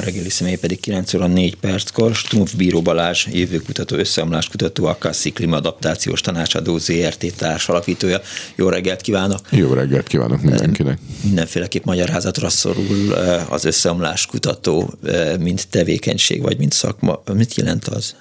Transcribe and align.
A 0.00 0.04
reggeli 0.04 0.30
személy 0.30 0.56
pedig 0.56 0.80
9 0.80 1.14
óra 1.14 1.26
4 1.26 1.54
perckor 1.56 2.14
Strumpf 2.14 2.54
Bíró 2.54 2.82
Balázs, 2.82 3.26
jövőkutató, 3.26 3.96
összeomláskutató, 3.96 4.86
Akaszi 4.86 5.30
Klimadaptációs 5.30 6.20
Tanácsadó 6.20 6.78
ZRT 6.78 7.34
társ 7.36 7.68
alapítója. 7.68 8.20
Jó 8.54 8.68
reggelt 8.68 9.00
kívánok! 9.00 9.40
Jó 9.50 9.72
reggelt 9.72 10.06
kívánok 10.06 10.42
mindenkinek! 10.42 10.98
Mindenféleképp 11.22 11.84
magyarázatra 11.84 12.48
szorul 12.48 13.12
az 13.48 13.64
összeomláskutató, 13.64 14.94
mint 15.40 15.68
tevékenység, 15.68 16.42
vagy 16.42 16.58
mint 16.58 16.72
szakma. 16.72 17.22
Mit 17.34 17.54
jelent 17.54 17.88
az? 17.88 18.14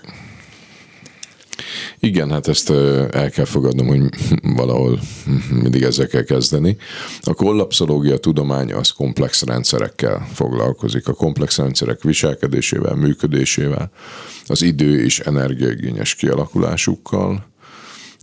Igen, 1.99 2.31
hát 2.31 2.47
ezt 2.47 2.69
el 3.11 3.29
kell 3.29 3.45
fogadnom, 3.45 3.87
hogy 3.87 4.09
valahol 4.61 4.99
mindig 5.61 5.83
ezzel 5.83 6.07
kell 6.07 6.23
kezdeni. 6.23 6.77
A 7.21 7.33
kollapszológia 7.33 8.17
tudománya 8.17 8.77
az 8.77 8.89
komplex 8.89 9.43
rendszerekkel 9.43 10.27
foglalkozik. 10.33 11.07
A 11.07 11.13
komplex 11.13 11.57
rendszerek 11.57 12.03
viselkedésével, 12.03 12.95
működésével, 12.95 13.91
az 14.47 14.61
idő 14.61 15.03
és 15.03 15.19
energiaigényes 15.19 16.15
kialakulásukkal, 16.15 17.47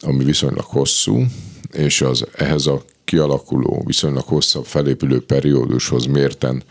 ami 0.01 0.25
viszonylag 0.25 0.65
hosszú, 0.65 1.25
és 1.73 2.01
az 2.01 2.27
ehhez 2.33 2.67
a 2.67 2.83
kialakuló, 3.05 3.83
viszonylag 3.87 4.25
hosszabb 4.25 4.65
felépülő 4.65 5.25
periódushoz 5.25 6.07
mérten 6.07 6.63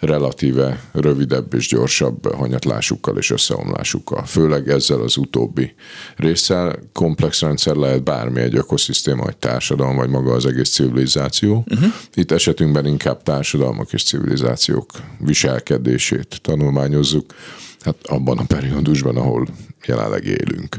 relatíve 0.00 0.80
rövidebb 0.92 1.54
és 1.54 1.68
gyorsabb 1.68 2.34
hanyatlásukkal 2.34 3.16
és 3.16 3.30
összeomlásukkal. 3.30 4.24
Főleg 4.24 4.68
ezzel 4.68 5.00
az 5.00 5.16
utóbbi 5.16 5.74
résszel 6.16 6.78
komplex 6.92 7.40
rendszer 7.40 7.76
lehet 7.76 8.04
bármi 8.04 8.40
egy 8.40 8.56
ökoszisztéma, 8.56 9.26
egy 9.26 9.36
társadalom, 9.36 9.96
vagy 9.96 10.08
maga 10.08 10.32
az 10.32 10.46
egész 10.46 10.70
civilizáció. 10.70 11.64
Uh-huh. 11.70 11.92
Itt 12.14 12.30
esetünkben 12.30 12.86
inkább 12.86 13.22
társadalmak 13.22 13.92
és 13.92 14.04
civilizációk 14.04 14.90
viselkedését 15.18 16.38
tanulmányozzuk, 16.42 17.34
hát 17.80 17.96
abban 18.02 18.38
a 18.38 18.44
periódusban, 18.44 19.16
ahol 19.16 19.46
jelenleg 19.86 20.24
élünk. 20.24 20.76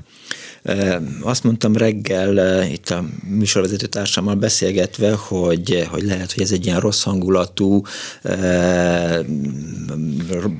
Azt 1.21 1.43
mondtam 1.43 1.75
reggel 1.75 2.63
itt 2.65 2.89
a 2.89 3.03
műsorvezető 3.29 3.85
társammal 3.85 4.35
beszélgetve, 4.35 5.11
hogy, 5.13 5.87
hogy 5.91 6.03
lehet, 6.03 6.31
hogy 6.31 6.43
ez 6.43 6.51
egy 6.51 6.65
ilyen 6.65 6.79
rossz 6.79 7.03
hangulatú, 7.03 7.81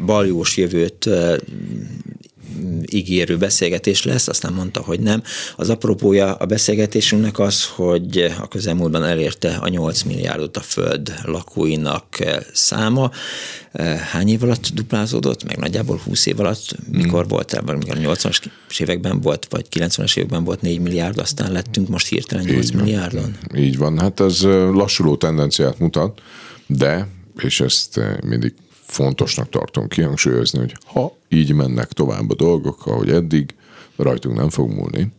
baljós 0.06 0.58
jövőt 0.58 1.10
ígérő 2.92 3.38
beszélgetés 3.38 4.04
lesz, 4.04 4.28
aztán 4.28 4.54
mondta, 4.54 4.82
hogy 4.82 5.00
nem. 5.00 5.24
Az 5.56 5.70
apropója 5.70 6.34
a 6.34 6.46
beszélgetésünknek 6.46 7.40
az, 7.40 7.66
hogy 7.66 8.34
a 8.42 8.48
közelmúltban 8.48 9.04
elérte 9.04 9.56
a 9.56 9.68
8 9.68 10.02
milliárdot 10.02 10.58
a 10.58 10.62
föld 10.62 11.14
lakóinak 11.24 12.06
száma. 12.54 13.12
Hány 14.12 14.30
év 14.30 14.44
alatt 14.44 14.70
duplázódott? 14.74 15.44
Meg 15.44 15.58
nagyjából 15.58 16.02
20 16.04 16.26
év 16.26 16.40
alatt, 16.40 16.76
mikor 16.92 17.26
mm. 17.26 17.28
volt 17.28 17.62
mikor 17.66 17.98
80-as 17.98 18.80
években 18.80 19.22
volt, 19.22 19.48
vagy 19.50 19.66
90-es 19.76 20.18
években 20.18 20.44
volt 20.44 20.62
4 20.62 20.80
milliárd, 20.80 21.18
aztán 21.18 21.52
lettünk 21.52 21.88
most 21.88 22.08
hirtelen 22.08 22.46
8 22.46 22.66
Így 22.66 22.76
milliárdon? 22.76 23.38
Így 23.56 23.78
van, 23.78 24.00
hát 24.00 24.20
ez 24.20 24.42
lassuló 24.72 25.16
tendenciát 25.16 25.80
mutat, 25.80 26.22
de, 26.68 27.08
és 27.44 27.60
ezt 27.60 28.00
mindig 28.24 28.54
fontosnak 28.92 29.50
tartom 29.50 29.88
kihangsúlyozni, 29.88 30.60
hogy 30.60 30.76
ha 30.86 31.18
így 31.30 31.54
mennek 31.54 31.92
tovább 31.92 32.30
a 32.30 32.36
dolgok, 32.36 32.86
ahogy 32.86 33.10
eddig, 33.10 33.56
rajtunk 33.96 34.38
nem 34.38 34.50
fog 34.50 34.70
múlni, 34.72 35.12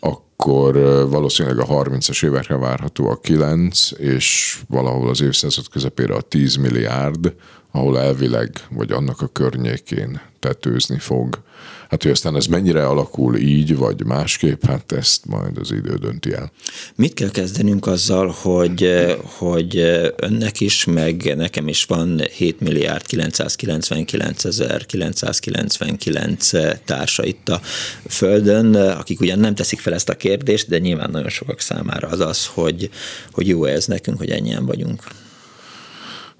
akkor 0.00 0.74
valószínűleg 1.10 1.58
a 1.58 1.66
30-as 1.66 2.24
évekre 2.24 2.56
várható 2.56 3.08
a 3.08 3.20
9, 3.20 3.90
és 3.92 4.58
valahol 4.68 5.08
az 5.08 5.20
évszázad 5.20 5.68
közepére 5.68 6.14
a 6.14 6.20
10 6.20 6.56
milliárd, 6.56 7.34
ahol 7.70 7.98
elvileg, 7.98 8.50
vagy 8.70 8.92
annak 8.92 9.20
a 9.20 9.26
környékén 9.26 10.20
tetőzni 10.38 10.98
fog 10.98 11.42
Hát, 11.88 12.02
hogy 12.02 12.10
aztán 12.10 12.36
ez 12.36 12.46
mennyire 12.46 12.86
alakul 12.86 13.36
így, 13.36 13.76
vagy 13.76 14.04
másképp, 14.04 14.64
hát 14.64 14.92
ezt 14.92 15.26
majd 15.26 15.58
az 15.58 15.72
idő 15.72 15.94
dönti 15.94 16.32
el. 16.32 16.52
Mit 16.94 17.14
kell 17.14 17.30
kezdenünk 17.30 17.86
azzal, 17.86 18.28
hogy, 18.28 19.06
hogy 19.22 19.76
önnek 20.16 20.60
is, 20.60 20.84
meg 20.84 21.34
nekem 21.36 21.68
is 21.68 21.84
van 21.84 22.20
7 22.36 22.60
milliárd 22.60 23.06
999 23.06 24.44
ezer 24.44 24.86
999 24.86 26.50
társa 26.84 27.24
itt 27.24 27.48
a 27.48 27.60
Földön, 28.08 28.74
akik 28.74 29.20
ugyan 29.20 29.38
nem 29.38 29.54
teszik 29.54 29.80
fel 29.80 29.94
ezt 29.94 30.08
a 30.08 30.16
kérdést, 30.16 30.68
de 30.68 30.78
nyilván 30.78 31.10
nagyon 31.10 31.28
sokak 31.28 31.60
számára 31.60 32.08
az 32.08 32.20
az, 32.20 32.46
hogy, 32.46 32.90
hogy 33.32 33.48
jó 33.48 33.64
ez 33.64 33.86
nekünk, 33.86 34.18
hogy 34.18 34.30
ennyien 34.30 34.66
vagyunk. 34.66 35.02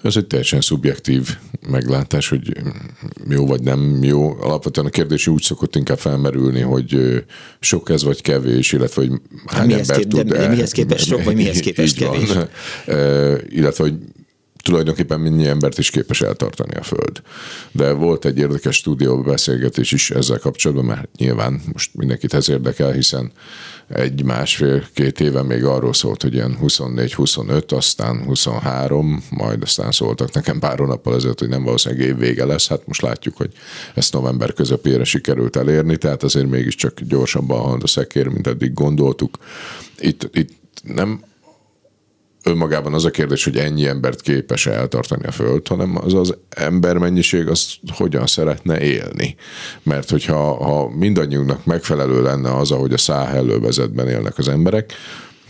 Ez 0.03 0.17
egy 0.17 0.27
teljesen 0.27 0.61
szubjektív 0.61 1.37
meglátás, 1.69 2.29
hogy 2.29 2.53
jó 3.29 3.47
vagy 3.47 3.63
nem 3.63 4.03
jó. 4.03 4.37
Alapvetően 4.41 4.87
a 4.87 4.91
kérdés 4.91 5.27
úgy 5.27 5.43
szokott 5.43 5.77
inkább 5.77 5.99
felmerülni, 5.99 6.61
hogy 6.61 7.23
sok 7.61 7.91
ez 7.91 8.03
vagy 8.03 8.23
kevés, 8.23 8.73
illetve 8.73 9.03
hogy 9.03 9.21
hány 9.47 9.73
ember 9.73 9.97
kép, 9.97 10.09
tud... 10.09 10.21
De, 10.21 10.39
de 10.39 10.49
mihez 10.49 10.71
képest 10.71 11.07
sok, 11.07 11.25
vagy 11.25 11.37
mihez 11.37 11.61
képest 11.67 11.97
kevés? 11.97 12.33
Van. 12.33 12.49
illetve, 13.49 13.85
hogy 13.85 13.95
tulajdonképpen 14.69 15.21
mennyi 15.21 15.47
embert 15.47 15.79
is 15.79 15.91
képes 15.91 16.21
eltartani 16.21 16.75
a 16.75 16.83
Föld. 16.83 17.23
De 17.73 17.93
volt 17.93 18.25
egy 18.25 18.39
érdekes 18.39 18.77
stúdió 18.77 19.23
beszélgetés 19.23 19.93
is 19.93 20.11
ezzel 20.11 20.39
kapcsolatban, 20.39 20.84
mert 20.84 21.09
nyilván 21.17 21.61
most 21.73 21.95
mindenkit 21.95 22.34
ez 22.34 22.49
érdekel, 22.49 22.93
hiszen 22.93 23.33
egy 23.89 24.25
másfél-két 24.25 25.21
éve 25.21 25.43
még 25.43 25.65
arról 25.65 25.93
szólt, 25.93 26.23
hogy 26.23 26.34
ilyen 26.34 26.59
24-25, 26.62 27.73
aztán 27.73 28.25
23, 28.25 29.23
majd 29.31 29.62
aztán 29.62 29.93
szóltak 29.93 30.33
nekem 30.33 30.59
pár 30.59 30.79
hónappal 30.79 31.15
ezelőtt, 31.15 31.39
hogy 31.39 31.49
nem 31.49 31.65
valószínűleg 31.65 32.06
év 32.06 32.17
vége 32.17 32.45
lesz, 32.45 32.69
hát 32.69 32.87
most 32.87 33.03
látjuk, 33.03 33.37
hogy 33.37 33.53
ezt 33.95 34.12
november 34.12 34.53
közepére 34.53 35.05
sikerült 35.05 35.56
elérni, 35.56 35.97
tehát 35.97 36.23
azért 36.23 36.49
mégiscsak 36.49 37.00
gyorsabban 37.00 37.81
a 37.81 37.87
szekér, 37.87 38.27
mint 38.27 38.47
eddig 38.47 38.73
gondoltuk. 38.73 39.39
Itt, 39.99 40.29
itt 40.33 40.53
nem 40.83 41.21
önmagában 42.49 42.95
az 42.95 43.05
a 43.05 43.11
kérdés, 43.11 43.45
hogy 43.45 43.57
ennyi 43.57 43.87
embert 43.87 44.21
képes 44.21 44.67
eltartani 44.67 45.25
a 45.27 45.33
Föld, 45.33 45.69
hanem 45.69 45.99
az 46.05 46.15
az 46.15 46.37
embermennyiség 46.49 47.49
az 47.49 47.75
hogyan 47.93 48.27
szeretne 48.27 48.81
élni. 48.81 49.37
Mert 49.83 50.11
hogyha 50.11 50.65
ha 50.65 50.89
mindannyiunknak 50.89 51.65
megfelelő 51.65 52.23
lenne 52.23 52.57
az, 52.57 52.71
ahogy 52.71 52.93
a 52.93 52.99
száhellővezetben 52.99 54.09
élnek 54.09 54.39
az 54.39 54.49
emberek, 54.49 54.93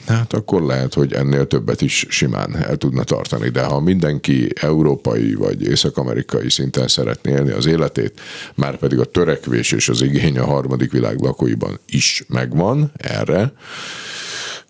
hát 0.07 0.33
akkor 0.33 0.63
lehet, 0.63 0.95
hogy 0.95 1.13
ennél 1.13 1.47
többet 1.47 1.81
is 1.81 2.07
simán 2.09 2.57
el 2.57 2.77
tudna 2.77 3.05
tartani. 3.05 3.49
De 3.49 3.63
ha 3.63 3.81
mindenki 3.81 4.53
európai 4.61 5.35
vagy 5.35 5.63
észak-amerikai 5.63 6.51
szinten 6.51 6.89
szeretné 6.89 7.33
élni 7.33 7.51
az 7.51 7.67
életét, 7.67 8.21
már 8.55 8.77
pedig 8.77 8.99
a 8.99 9.05
törekvés 9.05 9.73
és 9.73 9.89
az 9.89 10.03
igény 10.03 10.39
a 10.39 10.45
harmadik 10.45 10.93
világ 10.93 11.21
lakóiban 11.21 11.79
is 11.87 12.25
megvan 12.29 12.93
erre, 12.97 13.53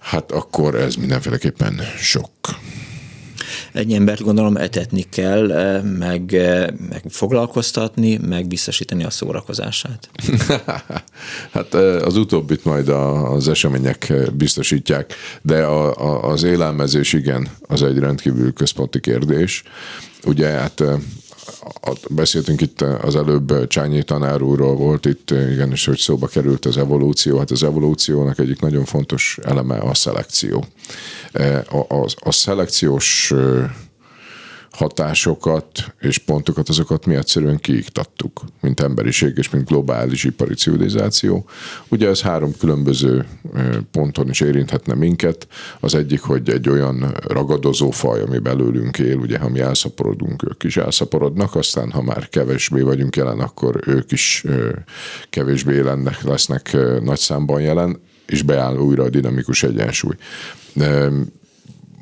hát 0.00 0.32
akkor 0.32 0.75
ez 0.75 0.94
mindenféleképpen 0.94 1.81
sok. 1.98 2.31
Egy 3.72 3.92
embert 3.92 4.22
gondolom 4.22 4.56
etetni 4.56 5.03
kell, 5.03 5.53
eh, 5.53 5.82
meg, 5.82 6.34
eh, 6.34 6.66
meg 6.88 7.03
foglalkoztatni, 7.09 8.16
meg 8.16 8.47
biztosítani 8.47 9.04
a 9.04 9.10
szórakozását. 9.10 10.09
hát 11.54 11.75
eh, 11.75 12.06
az 12.06 12.16
utóbbit 12.16 12.64
majd 12.64 12.88
az 12.88 13.48
események 13.48 14.12
biztosítják, 14.32 15.14
de 15.42 15.62
a, 15.62 15.94
a, 15.97 16.30
az 16.30 16.42
élelmezés 16.42 17.12
igen, 17.12 17.48
az 17.60 17.82
egy 17.82 17.98
rendkívül 17.98 18.53
központi 18.53 19.00
kérdés. 19.00 19.62
Ugye 20.24 20.48
hát 20.48 20.83
beszéltünk 22.10 22.60
itt 22.60 22.80
az 22.80 23.16
előbb 23.16 23.66
Csányi 23.66 24.03
tanár 24.03 24.41
volt 24.41 25.06
itt, 25.06 25.30
igenis, 25.30 25.86
hogy 25.86 25.98
szóba 25.98 26.27
került 26.27 26.65
az 26.65 26.77
evolúció. 26.77 27.39
Hát 27.39 27.50
az 27.50 27.62
evolúciónak 27.62 28.39
egyik 28.39 28.60
nagyon 28.60 28.84
fontos 28.84 29.39
eleme 29.42 29.78
a 29.78 29.95
szelekció. 29.95 30.65
A, 31.68 31.95
a, 31.95 32.06
a 32.18 32.33
szelekciós 32.33 33.33
hatásokat 34.78 35.95
és 36.01 36.19
pontokat, 36.19 36.69
azokat 36.69 37.07
mi 37.07 37.15
egyszerűen 37.15 37.59
kiiktattuk, 37.59 38.41
mint 38.60 38.80
emberiség 38.80 39.36
és 39.36 39.51
mint 39.51 39.69
globális 39.69 40.25
ipari 40.25 40.54
civilizáció. 40.54 41.48
Ugye 41.89 42.09
ez 42.09 42.21
három 42.21 42.53
különböző 42.59 43.27
ponton 43.91 44.28
is 44.28 44.41
érinthetne 44.41 44.95
minket. 44.95 45.47
Az 45.80 45.95
egyik, 45.95 46.21
hogy 46.21 46.51
egy 46.51 46.69
olyan 46.69 47.15
ragadozó 47.28 47.91
faj, 47.91 48.21
ami 48.21 48.39
belőlünk 48.39 48.98
él, 48.98 49.16
ugye 49.16 49.39
ha 49.39 49.48
mi 49.48 49.60
elszaporodunk, 49.60 50.42
ők 50.51 50.63
is 50.63 50.77
elszaporodnak, 50.77 51.54
aztán 51.54 51.91
ha 51.91 52.03
már 52.03 52.28
kevésbé 52.28 52.81
vagyunk 52.81 53.16
jelen, 53.16 53.41
akkor 53.41 53.81
ők 53.86 54.13
is 54.13 54.45
kevésbé 55.31 55.81
lennek, 55.81 56.22
lesznek 56.22 56.77
nagy 57.03 57.19
számban 57.19 57.60
jelen, 57.60 58.01
és 58.27 58.42
beáll 58.42 58.77
újra 58.77 59.03
a 59.03 59.09
dinamikus 59.09 59.63
egyensúly 59.63 60.16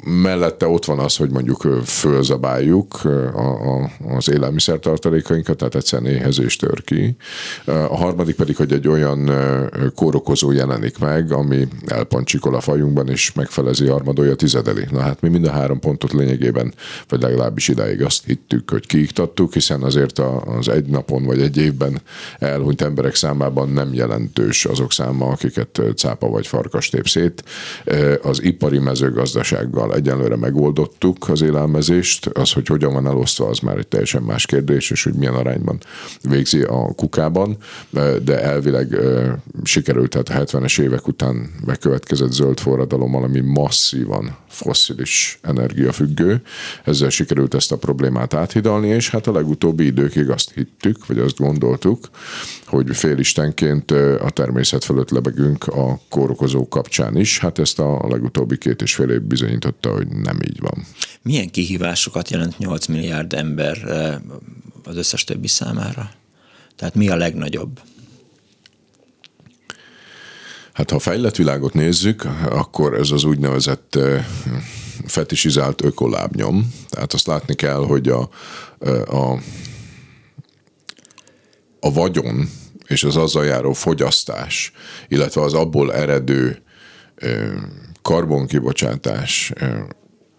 mellette 0.05 0.67
ott 0.67 0.85
van 0.85 0.99
az, 0.99 1.17
hogy 1.17 1.31
mondjuk 1.31 1.63
fölzabáljuk 1.85 3.05
a, 3.35 3.39
a, 3.75 3.91
az 4.17 4.31
élelmiszertartalékainkat, 4.31 5.57
tehát 5.57 5.75
egyszerűen 5.75 6.13
éhezés 6.13 6.57
tör 6.57 6.85
ki. 6.85 7.17
A 7.65 7.97
harmadik 7.97 8.37
pedig, 8.37 8.57
hogy 8.57 8.73
egy 8.73 8.89
olyan 8.89 9.31
kórokozó 9.95 10.53
jelenik 10.53 10.99
meg, 10.99 11.33
ami 11.33 11.69
elpancsikol 11.87 12.55
a 12.55 12.61
fajunkban, 12.61 13.09
és 13.09 13.33
megfelezi 13.33 13.87
armadója 13.87 14.35
tizedeli. 14.35 14.85
Na 14.91 15.01
hát 15.01 15.21
mi 15.21 15.29
mind 15.29 15.47
a 15.47 15.51
három 15.51 15.81
pontot 15.81 16.13
lényegében, 16.13 16.75
vagy 17.09 17.23
legalábbis 17.23 17.69
idáig 17.69 18.03
azt 18.03 18.25
hittük, 18.25 18.71
hogy 18.71 18.87
kiiktattuk, 18.87 19.53
hiszen 19.53 19.83
azért 19.83 20.19
az 20.59 20.69
egy 20.69 20.87
napon 20.87 21.25
vagy 21.25 21.41
egy 21.41 21.57
évben 21.57 22.01
elhunyt 22.39 22.83
emberek 22.83 23.15
számában 23.15 23.69
nem 23.69 23.95
jelentős 23.95 24.65
azok 24.65 24.93
száma, 24.93 25.27
akiket 25.27 25.81
cápa 25.97 26.29
vagy 26.29 26.47
farkas 26.47 26.89
tép 26.89 27.09
szét. 27.09 27.45
Az 28.23 28.43
ipari 28.43 28.79
mezőgazdasággal 28.79 29.86
egyenlőre 29.93 30.37
megoldottuk 30.37 31.29
az 31.29 31.43
élelmezést, 31.43 32.27
az, 32.27 32.53
hogy 32.53 32.67
hogyan 32.67 32.93
van 32.93 33.07
elosztva, 33.07 33.49
az 33.49 33.59
már 33.59 33.79
egy 33.79 33.89
teljesen 33.89 34.23
más 34.23 34.47
kérdés, 34.47 34.91
és 34.91 35.05
hogy 35.05 35.15
milyen 35.15 35.35
arányban 35.35 35.79
végzi 36.23 36.63
a 36.63 36.93
kukában, 36.97 37.57
de 38.25 38.43
elvileg 38.43 38.97
sikerült, 39.65 40.11
tehát 40.11 40.29
a 40.29 40.59
70-es 40.59 40.81
évek 40.81 41.07
után 41.07 41.51
bekövetkezett 41.65 42.33
zöld 42.33 42.61
forradalom, 42.61 43.15
ami 43.15 43.41
masszívan 43.41 44.37
fosszilis 44.57 45.39
energiafüggő. 45.43 46.43
Ezzel 46.85 47.11
sikerült 47.11 47.55
ezt 47.55 47.73
a 47.73 47.77
problémát 47.77 48.35
áthidalni, 48.35 48.89
és 48.89 49.11
hát 49.11 49.27
a 49.27 49.33
legutóbbi 49.33 49.85
időkig 49.85 50.31
azt 50.31 50.53
hittük, 50.55 51.07
vagy 51.07 51.19
azt 51.19 51.37
gondoltuk, 51.37 52.09
hogy 52.67 52.97
félistenként 52.97 53.91
a 54.21 54.31
természet 54.31 54.85
fölött 54.85 55.11
lebegünk 55.11 55.67
a 55.67 56.01
kórokozók 56.09 56.69
kapcsán 56.69 57.17
is. 57.17 57.39
Hát 57.39 57.59
ezt 57.59 57.79
a 57.79 58.07
legutóbbi 58.09 58.59
két 58.59 58.83
és 58.83 58.95
fél 58.95 59.11
év 59.11 59.23
bizonyította, 59.23 59.93
hogy 59.93 60.09
nem 60.09 60.39
így 60.49 60.61
van. 60.61 60.87
Milyen 61.23 61.51
kihívásokat 61.51 62.31
jelent 62.31 62.59
8 62.59 62.87
milliárd 62.87 63.33
ember 63.33 63.79
az 64.85 64.97
összes 64.97 65.25
többi 65.25 65.49
számára? 65.49 66.11
Tehát 66.77 66.95
mi 66.95 67.09
a 67.09 67.17
legnagyobb? 67.17 67.81
Hát 70.77 70.91
ha 70.91 70.97
a 70.97 70.99
fejlett 70.99 71.37
világot 71.37 71.75
nézzük, 71.75 72.25
akkor 72.51 72.95
ez 72.95 73.11
az 73.11 73.25
úgynevezett 73.25 73.99
fetisizált 75.07 75.85
ökolábnyom. 75.85 76.73
Tehát 76.89 77.13
azt 77.13 77.27
látni 77.27 77.55
kell, 77.55 77.85
hogy 77.85 78.09
a, 78.09 78.29
a, 79.07 79.39
a 81.81 81.93
vagyon 81.93 82.51
és 82.87 83.05
az 83.05 83.17
azzal 83.17 83.45
járó 83.45 83.73
fogyasztás, 83.73 84.73
illetve 85.09 85.41
az 85.41 85.55
abból 85.55 85.95
eredő 85.95 86.63
karbonkibocsátás, 88.03 89.53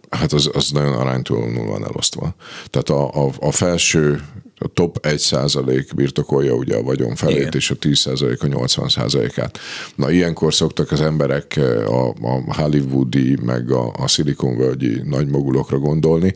hát 0.09 0.33
az, 0.33 0.49
az 0.53 0.71
nagyon 0.71 0.93
aránytalanul 0.93 1.65
van 1.65 1.85
elosztva. 1.85 2.35
Tehát 2.69 2.89
a, 2.89 3.25
a, 3.25 3.31
a 3.39 3.51
felső 3.51 4.21
a 4.59 4.67
top 4.67 5.05
1 5.05 5.17
százalék 5.19 5.93
birtokolja 5.95 6.53
ugye 6.53 6.75
a 6.75 6.83
vagyon 6.83 7.15
felét, 7.15 7.37
Igen. 7.37 7.51
és 7.55 7.71
a 7.71 7.75
10 7.75 7.99
százalék 7.99 8.43
a 8.43 8.47
80 8.47 8.89
százalékát. 8.89 9.59
Na 9.95 10.11
ilyenkor 10.11 10.53
szoktak 10.53 10.91
az 10.91 11.01
emberek 11.01 11.55
eh, 11.55 11.93
a, 11.93 12.13
a 12.21 12.61
hollywoodi, 12.61 13.37
meg 13.41 13.71
a, 13.71 13.91
a 13.97 14.07
szilikonvölgyi 14.07 15.01
nagymogulokra 15.03 15.77
gondolni. 15.77 16.35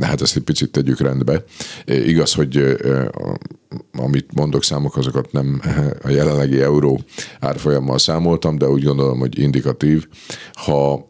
Hát 0.00 0.20
ezt 0.20 0.36
egy 0.36 0.42
picit 0.42 0.70
tegyük 0.70 1.00
rendbe. 1.00 1.44
Eh, 1.84 2.08
igaz, 2.08 2.34
hogy 2.34 2.56
eh, 2.56 3.06
amit 3.96 4.34
mondok 4.34 4.64
számok, 4.64 4.96
azokat 4.96 5.32
nem 5.32 5.60
a 6.02 6.08
jelenlegi 6.08 6.60
euró 6.60 7.00
árfolyammal 7.40 7.98
számoltam, 7.98 8.58
de 8.58 8.68
úgy 8.68 8.84
gondolom, 8.84 9.18
hogy 9.18 9.38
indikatív. 9.38 10.06
Ha 10.52 11.08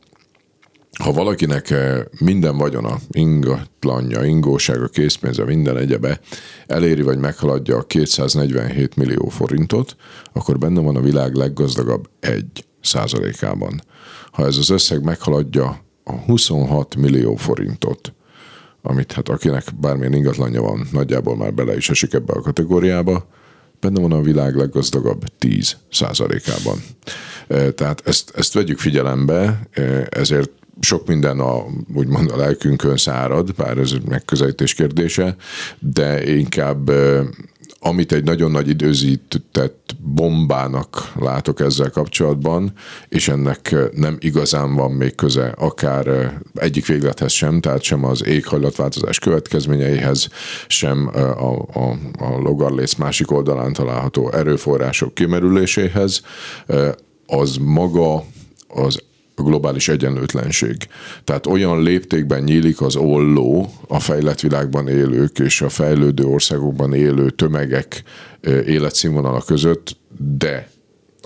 ha 1.04 1.12
valakinek 1.12 1.70
eh, 1.70 2.00
minden 2.20 2.56
vagyona, 2.56 2.98
ingatlanja, 3.10 4.24
ingósága, 4.24 4.86
készpénze, 4.86 5.44
minden 5.44 5.76
egyebe 5.76 6.20
eléri 6.66 7.02
vagy 7.02 7.18
meghaladja 7.18 7.76
a 7.76 7.82
247 7.82 8.96
millió 8.96 9.28
forintot, 9.28 9.96
akkor 10.32 10.58
benne 10.58 10.80
van 10.80 10.96
a 10.96 11.00
világ 11.00 11.34
leggazdagabb 11.34 12.08
egy 12.20 12.64
százalékában. 12.80 13.82
Ha 14.32 14.46
ez 14.46 14.56
az 14.56 14.70
összeg 14.70 15.02
meghaladja 15.02 15.80
a 16.04 16.12
26 16.12 16.96
millió 16.96 17.36
forintot, 17.36 18.12
amit 18.82 19.12
hát 19.12 19.28
akinek 19.28 19.64
bármilyen 19.80 20.14
ingatlanja 20.14 20.62
van, 20.62 20.88
nagyjából 20.92 21.36
már 21.36 21.54
bele 21.54 21.76
is 21.76 21.90
esik 21.90 22.12
ebbe 22.12 22.32
a 22.32 22.40
kategóriába, 22.40 23.26
benne 23.80 24.00
van 24.00 24.12
a 24.12 24.20
világ 24.20 24.56
leggazdagabb 24.56 25.24
10 25.38 25.76
százalékában. 25.90 26.82
Eh, 27.46 27.70
tehát 27.70 28.02
ezt, 28.04 28.32
ezt 28.36 28.52
vegyük 28.52 28.78
figyelembe, 28.78 29.60
eh, 29.70 30.04
ezért 30.10 30.50
sok 30.80 31.06
minden 31.06 31.40
a, 31.40 31.64
úgymond 31.94 32.30
a 32.30 32.36
lelkünkön 32.36 32.96
szárad, 32.96 33.54
bár 33.54 33.78
ez 33.78 33.92
megközelítés 34.08 34.74
kérdése, 34.74 35.36
de 35.78 36.34
inkább 36.36 36.90
amit 37.86 38.12
egy 38.12 38.24
nagyon 38.24 38.50
nagy 38.50 38.68
időzített 38.68 39.96
bombának 39.98 41.12
látok 41.20 41.60
ezzel 41.60 41.90
kapcsolatban, 41.90 42.72
és 43.08 43.28
ennek 43.28 43.76
nem 43.92 44.16
igazán 44.20 44.74
van 44.74 44.90
még 44.90 45.14
köze 45.14 45.54
akár 45.56 46.34
egyik 46.54 46.86
véglethez 46.86 47.32
sem, 47.32 47.60
tehát 47.60 47.82
sem 47.82 48.04
az 48.04 48.24
éghajlatváltozás 48.24 49.18
következményeihez, 49.18 50.28
sem 50.66 51.10
a, 51.14 51.58
a, 51.72 51.90
a 52.18 52.38
logarlész 52.38 52.94
másik 52.94 53.30
oldalán 53.30 53.72
található 53.72 54.32
erőforrások 54.32 55.14
kimerüléséhez, 55.14 56.22
az 57.26 57.56
maga 57.56 58.24
az 58.68 59.02
globális 59.36 59.88
egyenlőtlenség. 59.88 60.76
Tehát 61.24 61.46
olyan 61.46 61.82
léptékben 61.82 62.42
nyílik 62.42 62.80
az 62.80 62.96
olló 62.96 63.72
a 63.88 64.00
fejlett 64.00 64.40
világban 64.40 64.88
élők 64.88 65.38
és 65.38 65.60
a 65.60 65.68
fejlődő 65.68 66.24
országokban 66.24 66.94
élő 66.94 67.30
tömegek 67.30 68.02
életszínvonala 68.66 69.42
között, 69.42 69.96
de 70.38 70.72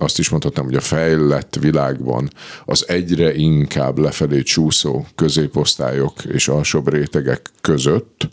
azt 0.00 0.18
is 0.18 0.28
mondhatnám, 0.28 0.64
hogy 0.64 0.74
a 0.74 0.80
fejlett 0.80 1.56
világban 1.60 2.30
az 2.64 2.88
egyre 2.88 3.34
inkább 3.34 3.98
lefelé 3.98 4.42
csúszó 4.42 5.06
középosztályok 5.14 6.24
és 6.24 6.48
alsóbb 6.48 6.92
rétegek 6.92 7.50
között, 7.60 8.28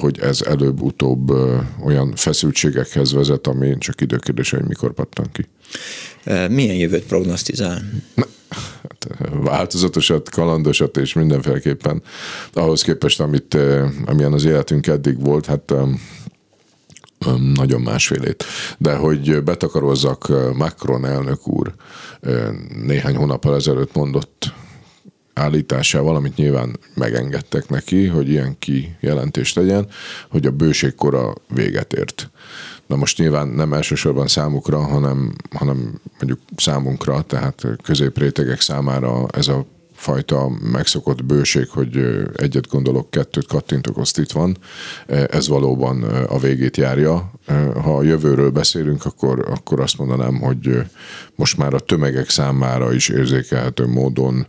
hogy 0.00 0.18
ez 0.18 0.42
előbb-utóbb 0.42 1.30
olyan 1.84 2.12
feszültségekhez 2.14 3.12
vezet, 3.12 3.46
ami 3.46 3.78
csak 3.78 4.00
időkérdése, 4.00 4.56
hogy 4.56 4.66
mikor 4.66 4.92
pattan 4.92 5.26
ki. 5.32 5.46
Milyen 6.48 6.76
jövőt 6.76 7.04
prognosztizál? 7.04 7.82
Hát, 8.16 8.28
változatosat, 9.50 10.30
kalandosat, 10.30 10.96
és 10.96 11.12
mindenféleképpen 11.12 12.02
ahhoz 12.52 12.82
képest, 12.82 13.20
amit, 13.20 13.56
amilyen 14.06 14.32
az 14.32 14.44
életünk 14.44 14.86
eddig 14.86 15.20
volt, 15.20 15.46
hát 15.46 15.74
nagyon 17.54 17.80
másfélét. 17.80 18.44
De 18.78 18.94
hogy 18.94 19.42
betakarozzak 19.42 20.32
Macron 20.54 21.06
elnök 21.06 21.48
úr 21.48 21.74
néhány 22.84 23.16
hónappal 23.16 23.54
ezelőtt 23.54 23.94
mondott 23.94 24.52
állításával, 25.34 26.16
amit 26.16 26.36
nyilván 26.36 26.78
megengedtek 26.94 27.68
neki, 27.68 28.06
hogy 28.06 28.28
ilyen 28.28 28.56
kijelentést 28.58 29.54
tegyen, 29.54 29.88
hogy 30.28 30.46
a 30.46 30.50
bőségkora 30.50 31.32
véget 31.48 31.92
ért. 31.92 32.30
Na 32.86 32.96
most 32.96 33.18
nyilván 33.18 33.48
nem 33.48 33.72
elsősorban 33.72 34.26
számukra, 34.26 34.78
hanem, 34.78 35.34
hanem 35.50 36.00
mondjuk 36.18 36.38
számunkra, 36.56 37.22
tehát 37.22 37.66
középrétegek 37.82 38.60
számára 38.60 39.26
ez 39.28 39.48
a 39.48 39.66
fajta 39.96 40.48
megszokott 40.72 41.24
bőség, 41.24 41.68
hogy 41.68 41.96
egyet 42.36 42.68
gondolok, 42.68 43.10
kettőt 43.10 43.46
kattintok, 43.46 43.96
azt 43.98 44.18
itt 44.18 44.32
van, 44.32 44.56
ez 45.06 45.48
valóban 45.48 46.02
a 46.02 46.38
végét 46.38 46.76
járja. 46.76 47.30
Ha 47.82 47.96
a 47.96 48.02
jövőről 48.02 48.50
beszélünk, 48.50 49.04
akkor, 49.04 49.46
akkor 49.50 49.80
azt 49.80 49.98
mondanám, 49.98 50.40
hogy 50.40 50.82
most 51.34 51.56
már 51.56 51.74
a 51.74 51.80
tömegek 51.80 52.28
számára 52.28 52.92
is 52.92 53.08
érzékelhető 53.08 53.86
módon 53.86 54.46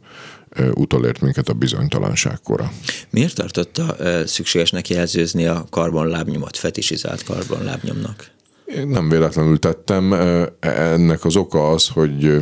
utolért 0.74 1.22
minket 1.22 1.50
a 1.50 1.54
bizonytalanságkora. 1.54 2.72
Miért 3.10 3.36
tartotta 3.36 3.96
szükségesnek 4.26 4.90
jelzőzni 4.90 5.46
a 5.46 5.66
karbonlábnyomot, 5.70 6.58
fetisizált 6.58 7.24
karbonlábnyomnak? 7.24 8.32
Én 8.66 8.88
nem 8.88 9.10
véletlenül 9.10 9.60
tettem. 9.60 10.14
Ennek 10.60 11.26
az 11.26 11.36
oka 11.36 11.70
az, 11.70 11.88
hogy 11.88 12.42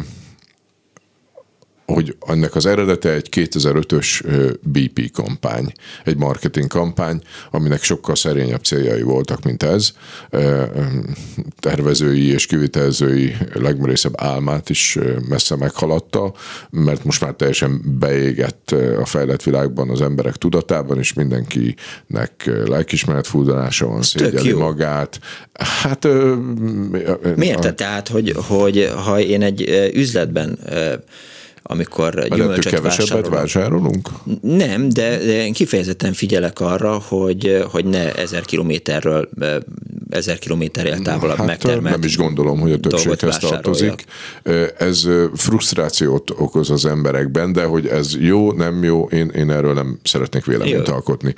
hogy 1.86 2.18
ennek 2.28 2.56
az 2.56 2.66
eredete 2.66 3.12
egy 3.12 3.30
2005-ös 3.32 4.24
BP 4.62 5.12
kampány, 5.12 5.72
egy 6.04 6.18
marketing 6.18 6.68
kampány, 6.68 7.22
aminek 7.52 7.84
sokkal 7.84 8.16
szerényebb 8.16 8.64
céljai 8.64 9.02
voltak, 9.02 9.44
mint 9.44 9.64
ez. 9.64 9.92
Tervezői 11.60 12.32
és 12.32 12.46
kivitelezői 12.46 13.36
legmerészebb 13.54 14.14
álmát 14.16 14.70
is 14.70 14.98
messze 15.30 15.56
meghaladta, 15.56 16.34
mert 16.70 17.04
most 17.04 17.22
már 17.22 17.34
teljesen 17.34 17.82
beégett 18.00 18.76
a 19.02 19.06
fejlett 19.06 19.44
világban 19.44 19.90
az 19.90 20.02
emberek 20.02 20.36
tudatában, 20.36 20.98
és 20.98 21.14
mindenkinek 21.14 22.52
lelkismeret 22.66 23.28
fúdalása 23.28 23.88
van, 23.88 24.02
szégyeli 24.02 24.54
magát. 24.54 25.20
Hát... 25.54 26.08
Miért? 27.36 27.66
A, 27.66 27.74
tehát, 27.74 28.08
hogy, 28.08 28.34
hogy 28.48 28.92
ha 29.06 29.20
én 29.20 29.42
egy 29.42 29.92
üzletben 29.94 30.60
amikor 31.68 32.14
Mert 32.16 32.36
gyümölcsöt 32.36 32.74
kevesebbet 32.74 33.28
vásárolunk? 33.28 34.10
Nem, 34.42 34.90
de, 34.90 35.18
de 35.18 35.50
kifejezetten 35.50 36.14
figyelek 36.14 36.60
arra, 36.60 36.94
hogy, 36.94 37.66
hogy 37.72 37.86
ne 37.86 38.14
ezer 38.14 38.46
kilométerről 38.46 39.30
ezer 40.10 40.40
kilométerrel 40.40 41.00
távolabb 41.00 41.38
hát, 41.38 41.46
megtermelt 41.46 41.96
Nem 41.96 42.04
is 42.04 42.18
gondolom, 42.18 42.60
hogy 42.60 42.72
a 42.72 42.80
többséghez 42.80 43.38
tartozik. 43.38 44.06
Ez 44.78 45.08
frusztrációt 45.36 46.30
okoz 46.38 46.70
az 46.70 46.86
emberekben, 46.86 47.54
de 47.54 47.64
hogy 47.64 47.88
ez 47.88 48.16
jó, 48.20 48.52
nem 48.52 48.84
jó, 48.84 49.06
én, 49.06 49.30
én 49.30 49.52
erről 49.52 49.74
nem 49.74 50.00
szeretnék 50.04 50.46
véleményt 50.46 50.88
jó. 50.88 50.94
alkotni. 50.94 51.34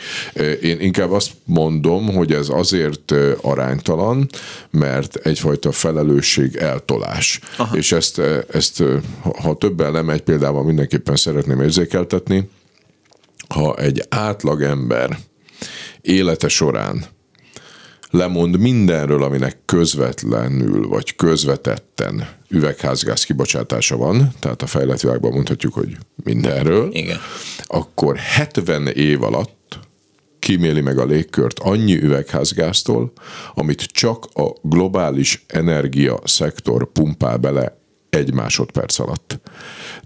Én 0.62 0.80
inkább 0.80 1.12
azt 1.12 1.32
mondom, 1.44 2.14
hogy 2.14 2.32
ez 2.32 2.50
azért 2.50 3.14
aránytalan, 3.42 4.30
mert 4.70 5.16
egyfajta 5.16 5.72
felelősség 5.72 6.56
eltolás. 6.56 7.40
Aha. 7.58 7.78
És 7.78 7.92
ezt, 7.92 8.22
ezt, 8.52 8.84
ha 9.42 9.56
több 9.56 9.82
elemegy 10.18 10.22
példával 10.22 10.64
mindenképpen 10.64 11.16
szeretném 11.16 11.62
érzékeltetni, 11.62 12.50
ha 13.48 13.76
egy 13.76 14.04
átlag 14.10 14.62
ember 14.62 15.18
élete 16.02 16.48
során 16.48 17.06
lemond 18.12 18.60
mindenről, 18.60 19.24
aminek 19.24 19.58
közvetlenül 19.66 20.88
vagy 20.88 21.16
közvetetten 21.16 22.28
üvegházgáz 22.50 23.24
kibocsátása 23.24 23.98
van, 23.98 24.32
tehát 24.40 24.62
a 24.62 24.68
fejlett 24.68 25.02
világban 25.02 25.32
mondhatjuk, 25.32 25.74
hogy 25.74 25.98
mindenről, 26.24 26.90
Igen. 26.92 27.20
akkor 27.64 28.18
70 28.18 28.88
év 28.88 29.24
alatt 29.24 29.80
kiméli 30.40 30.82
meg 30.82 30.98
a 31.00 31.06
légkört 31.06 31.60
annyi 31.60 31.96
üvegházgáztól, 31.96 33.12
amit 33.54 33.82
csak 33.82 34.26
a 34.34 34.54
globális 34.62 35.46
energia 35.48 36.20
szektor 36.24 36.92
pumpál 36.92 37.38
bele 37.38 37.78
egy 38.10 38.34
másodperc 38.34 39.00
alatt. 39.00 39.40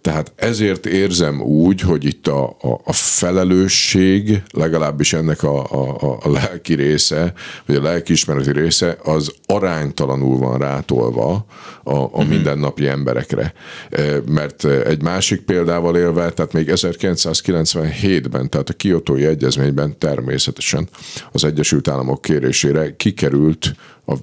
Tehát 0.02 0.32
ezért 0.36 0.86
érzem 0.86 1.42
úgy, 1.42 1.82
hogy 1.82 2.06
itt 2.06 2.28
a, 2.28 2.44
a, 2.62 2.82
a 2.84 2.94
felelősség, 2.94 4.44
legalábbis 4.52 5.14
ennek 5.14 5.44
a, 5.44 5.64
a, 5.72 6.18
a 6.22 6.30
lelki 6.32 6.74
része, 6.74 7.34
vagy 7.66 7.76
a 7.76 7.82
lelkiismereti 7.82 8.52
része, 8.52 8.98
az 9.04 9.34
aránytalanul 9.46 10.38
van 10.38 10.58
rátolva 10.58 11.46
a, 11.84 11.94
a 11.94 12.10
mhm. 12.22 12.28
mindennapi 12.28 12.88
emberekre. 12.88 13.54
E, 13.90 14.04
mert 14.26 14.66
egy 14.66 15.02
másik 15.02 15.42
példával 15.42 15.98
élve, 15.98 16.32
tehát 16.32 16.54
még 16.54 16.72
1997-ben, 16.72 18.50
tehát 18.50 18.70
a 18.70 18.74
Kiotói 18.74 19.26
Egyezményben 19.26 19.98
természetesen 19.98 20.90
az 21.32 21.44
Egyesült 21.44 21.88
Államok 21.88 22.22
kérésére 22.22 22.96
kikerült 22.96 23.76
a 24.06 24.16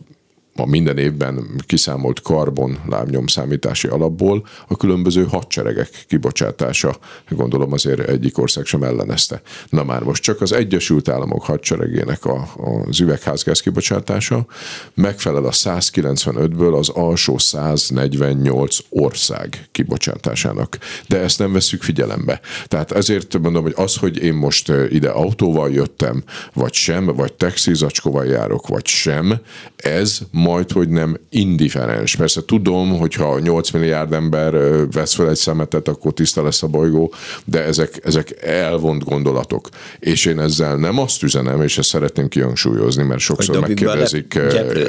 a 0.58 0.66
minden 0.66 0.98
évben 0.98 1.62
kiszámolt 1.66 2.20
karbon 2.20 2.78
lábnyomszámítási 2.88 3.88
alapból 3.88 4.46
a 4.68 4.76
különböző 4.76 5.24
hadseregek 5.24 6.04
kibocsátása. 6.08 6.96
Gondolom 7.28 7.72
azért 7.72 8.00
egyik 8.00 8.38
ország 8.38 8.64
sem 8.64 8.82
ellenezte. 8.82 9.42
Na 9.68 9.84
már 9.84 10.02
most 10.02 10.22
csak 10.22 10.40
az 10.40 10.52
Egyesült 10.52 11.08
Államok 11.08 11.42
hadseregének 11.44 12.24
a, 12.24 12.48
az 12.86 13.00
üvegházgáz 13.00 13.60
kibocsátása 13.60 14.46
megfelel 14.94 15.44
a 15.44 15.50
195-ből 15.50 16.78
az 16.78 16.88
alsó 16.88 17.38
148 17.38 18.78
ország 18.88 19.68
kibocsátásának. 19.72 20.78
De 21.08 21.18
ezt 21.18 21.38
nem 21.38 21.52
veszük 21.52 21.82
figyelembe. 21.82 22.40
Tehát 22.66 22.92
ezért 22.92 23.38
mondom, 23.38 23.62
hogy 23.62 23.74
az, 23.76 23.96
hogy 23.96 24.22
én 24.22 24.34
most 24.34 24.72
ide 24.88 25.08
autóval 25.08 25.70
jöttem, 25.70 26.22
vagy 26.52 26.72
sem, 26.72 27.06
vagy 27.06 27.32
taxizacskóval 27.32 28.26
járok, 28.26 28.68
vagy 28.68 28.86
sem, 28.86 29.40
ez 29.76 30.18
majd, 30.48 30.72
hogy 30.72 30.88
nem 30.88 31.16
indiferens. 31.28 32.16
Persze 32.16 32.44
tudom, 32.44 32.98
hogyha 32.98 33.38
8 33.38 33.70
milliárd 33.70 34.12
ember 34.12 34.52
vesz 34.90 35.14
fel 35.14 35.28
egy 35.28 35.36
szemetet, 35.36 35.88
akkor 35.88 36.12
tiszta 36.12 36.42
lesz 36.42 36.62
a 36.62 36.66
bolygó, 36.66 37.12
de 37.44 37.64
ezek, 37.64 38.00
ezek 38.04 38.42
elvont 38.42 39.04
gondolatok. 39.04 39.68
És 39.98 40.24
én 40.26 40.40
ezzel 40.40 40.76
nem 40.76 40.98
azt 40.98 41.22
üzenem, 41.22 41.62
és 41.62 41.78
ezt 41.78 41.88
szeretném 41.88 42.28
kihangsúlyozni, 42.28 43.02
mert 43.02 43.20
sokszor 43.20 43.60
megkérdezik 43.60 44.34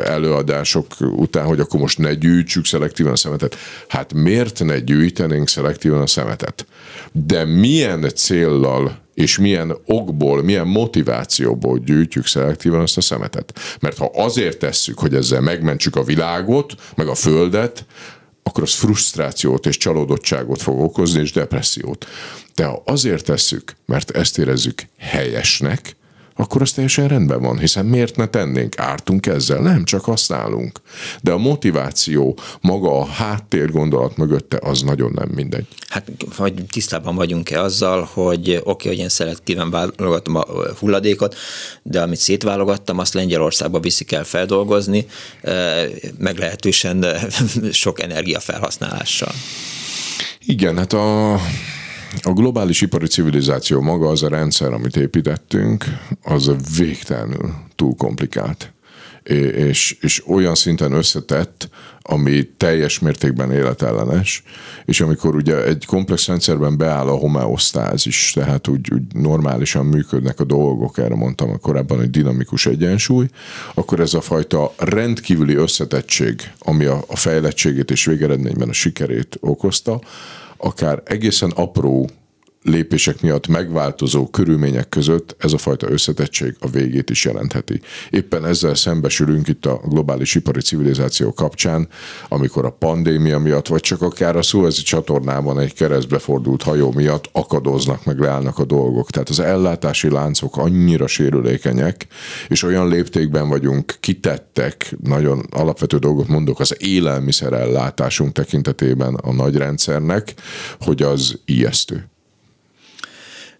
előadások 0.03 0.85
után, 0.99 1.45
hogy 1.45 1.59
akkor 1.59 1.79
most 1.79 1.97
ne 1.97 2.13
gyűjtsük 2.13 2.65
szelektíven 2.65 3.11
a 3.11 3.15
szemetet. 3.15 3.57
Hát 3.87 4.13
miért 4.13 4.63
ne 4.63 4.79
gyűjtenénk 4.79 5.47
szelektíven 5.47 6.01
a 6.01 6.07
szemetet? 6.07 6.65
De 7.11 7.45
milyen 7.45 8.11
céllal 8.15 9.07
és 9.19 9.37
milyen 9.37 9.77
okból, 9.85 10.43
milyen 10.43 10.67
motivációból 10.67 11.77
gyűjtjük 11.77 12.25
szelektíven 12.25 12.79
azt 12.79 12.97
a 12.97 13.01
szemetet. 13.01 13.59
Mert 13.79 13.97
ha 13.97 14.11
azért 14.13 14.59
tesszük, 14.59 14.99
hogy 14.99 15.13
ezzel 15.13 15.41
megmentsük 15.41 15.95
a 15.95 16.03
világot, 16.03 16.73
meg 16.95 17.07
a 17.07 17.15
földet, 17.15 17.85
akkor 18.43 18.63
az 18.63 18.73
frusztrációt 18.73 19.65
és 19.65 19.77
csalódottságot 19.77 20.61
fog 20.61 20.79
okozni, 20.79 21.21
és 21.21 21.31
depressziót. 21.31 22.05
De 22.55 22.65
ha 22.65 22.81
azért 22.85 23.25
tesszük, 23.25 23.75
mert 23.85 24.11
ezt 24.11 24.37
érezzük 24.37 24.81
helyesnek, 24.97 25.95
akkor 26.39 26.61
az 26.61 26.71
teljesen 26.71 27.07
rendben 27.07 27.41
van, 27.41 27.59
hiszen 27.59 27.85
miért 27.85 28.15
ne 28.15 28.27
tennénk? 28.27 28.79
Ártunk 28.79 29.25
ezzel? 29.25 29.61
Nem, 29.61 29.83
csak 29.83 30.03
használunk. 30.03 30.81
De 31.21 31.31
a 31.31 31.37
motiváció, 31.37 32.37
maga 32.61 32.99
a 32.99 33.05
háttér 33.05 33.71
gondolat 33.71 34.17
mögötte, 34.17 34.59
az 34.61 34.81
nagyon 34.81 35.11
nem 35.15 35.29
mindegy. 35.35 35.65
Hát, 35.89 36.11
vagy 36.37 36.53
tisztában 36.71 37.15
vagyunk-e 37.15 37.61
azzal, 37.61 38.09
hogy 38.13 38.49
oké, 38.49 38.61
okay, 38.63 38.87
hogy 38.91 38.97
én 38.97 39.09
szelektíven 39.09 39.69
válogatom 39.69 40.35
a 40.35 40.45
hulladékot, 40.79 41.35
de 41.83 42.01
amit 42.01 42.19
szétválogattam, 42.19 42.99
azt 42.99 43.13
Lengyelországba 43.13 43.79
viszik 43.79 44.11
el 44.11 44.23
feldolgozni, 44.23 45.05
meglehetősen 46.17 47.05
sok 47.71 48.01
energiafelhasználással. 48.01 49.31
Igen, 50.45 50.77
hát 50.77 50.93
a 50.93 51.35
a 52.21 52.31
globális 52.33 52.81
ipari 52.81 53.07
civilizáció 53.07 53.81
maga 53.81 54.07
az 54.07 54.23
a 54.23 54.27
rendszer, 54.27 54.73
amit 54.73 54.95
építettünk, 54.95 55.85
az 56.23 56.51
végtelenül 56.77 57.53
túl 57.75 57.95
komplikált. 57.95 58.73
És, 59.29 59.97
és 60.01 60.27
olyan 60.27 60.55
szinten 60.55 60.91
összetett, 60.91 61.69
ami 62.01 62.49
teljes 62.57 62.99
mértékben 62.99 63.51
életellenes, 63.51 64.43
és 64.85 65.01
amikor 65.01 65.35
ugye 65.35 65.63
egy 65.63 65.85
komplex 65.85 66.27
rendszerben 66.27 66.77
beáll 66.77 67.07
a 67.07 67.15
homeosztázis, 67.15 68.31
tehát 68.31 68.67
úgy, 68.67 68.93
úgy 68.93 69.01
normálisan 69.13 69.85
működnek 69.85 70.39
a 70.39 70.43
dolgok, 70.43 70.97
erre 70.97 71.15
mondtam 71.15 71.59
korábban, 71.59 71.97
hogy 71.97 72.09
dinamikus 72.09 72.65
egyensúly, 72.65 73.27
akkor 73.73 73.99
ez 73.99 74.13
a 74.13 74.21
fajta 74.21 74.73
rendkívüli 74.77 75.55
összetettség, 75.55 76.51
ami 76.59 76.85
a, 76.85 77.03
a 77.07 77.15
fejlettségét 77.15 77.91
és 77.91 78.05
végeredményben 78.05 78.69
a 78.69 78.73
sikerét 78.73 79.37
okozta, 79.39 80.01
akár 80.57 81.01
egészen 81.05 81.49
apró 81.49 82.09
lépések 82.63 83.21
miatt 83.21 83.47
megváltozó 83.47 84.27
körülmények 84.27 84.89
között 84.89 85.35
ez 85.39 85.53
a 85.53 85.57
fajta 85.57 85.89
összetettség 85.89 86.55
a 86.59 86.69
végét 86.69 87.09
is 87.09 87.25
jelentheti. 87.25 87.81
Éppen 88.09 88.45
ezzel 88.45 88.75
szembesülünk 88.75 89.47
itt 89.47 89.65
a 89.65 89.81
globális 89.85 90.35
ipari 90.35 90.61
civilizáció 90.61 91.33
kapcsán, 91.33 91.87
amikor 92.27 92.65
a 92.65 92.71
pandémia 92.71 93.39
miatt, 93.39 93.67
vagy 93.67 93.81
csak 93.81 94.01
akár 94.01 94.35
a 94.35 94.41
Suezi 94.41 94.81
csatornában 94.81 95.59
egy 95.59 95.73
keresztbe 95.73 96.19
fordult 96.19 96.63
hajó 96.63 96.91
miatt 96.91 97.29
akadoznak, 97.31 98.05
meg 98.05 98.19
leállnak 98.19 98.59
a 98.59 98.65
dolgok. 98.65 99.09
Tehát 99.09 99.29
az 99.29 99.39
ellátási 99.39 100.09
láncok 100.09 100.57
annyira 100.57 101.07
sérülékenyek, 101.07 102.07
és 102.47 102.63
olyan 102.63 102.87
léptékben 102.87 103.49
vagyunk 103.49 103.95
kitettek, 103.99 104.95
nagyon 105.03 105.45
alapvető 105.49 105.97
dolgot 105.97 106.27
mondok, 106.27 106.59
az 106.59 106.75
élelmiszerellátásunk 106.79 108.31
tekintetében 108.31 109.13
a 109.15 109.33
nagy 109.33 109.55
rendszernek, 109.55 110.33
hogy 110.79 111.01
az 111.01 111.39
ijesztő. 111.45 112.09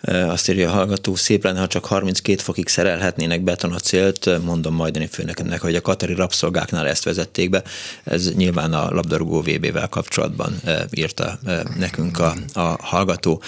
Azt 0.01 0.49
írja 0.49 0.69
a 0.69 0.73
hallgató, 0.73 1.15
szép 1.15 1.43
lenne, 1.43 1.59
ha 1.59 1.67
csak 1.67 1.85
32 1.85 2.41
fokig 2.41 2.67
szerelhetnének 2.67 3.41
betonacélt, 3.41 4.43
mondom 4.43 4.75
majdani 4.75 5.07
főnökemnek, 5.07 5.61
hogy 5.61 5.75
a 5.75 5.81
katari 5.81 6.13
rabszolgáknál 6.13 6.87
ezt 6.87 7.03
vezették 7.03 7.49
be. 7.49 7.63
Ez 8.03 8.33
nyilván 8.35 8.73
a 8.73 8.91
labdarúgó 8.91 9.41
VB-vel 9.41 9.87
kapcsolatban 9.87 10.61
írta 10.91 11.39
nekünk 11.77 12.19
a, 12.19 12.35
a 12.53 12.77
hallgató. 12.81 13.41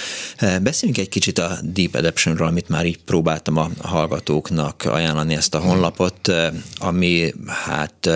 Beszéljünk 0.62 1.02
egy 1.02 1.10
kicsit 1.10 1.38
a 1.38 1.58
Deep 1.64 1.96
Adaptionról, 1.96 2.48
amit 2.48 2.70
már 2.70 2.86
így 2.86 3.00
próbáltam 3.04 3.58
a 3.58 3.70
hallgatóknak 3.82 4.84
ajánlani 4.86 5.36
ezt 5.36 5.56
a 5.56 5.60
honlapot, 5.60 6.34
ami 6.78 7.34
hát 7.48 8.10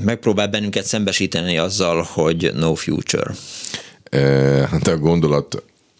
megpróbál 0.00 0.48
bennünket 0.48 0.84
szembesíteni 0.84 1.58
azzal, 1.58 2.02
hogy 2.12 2.52
no 2.54 2.74
future. 2.74 3.34
Hát 4.70 4.86
a 4.86 4.96
gondolat 4.96 5.62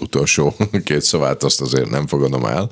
utolsó 0.00 0.56
két 0.84 1.02
szavát 1.02 1.42
azt 1.42 1.60
azért 1.60 1.90
nem 1.90 2.06
fogadom 2.06 2.44
el. 2.44 2.70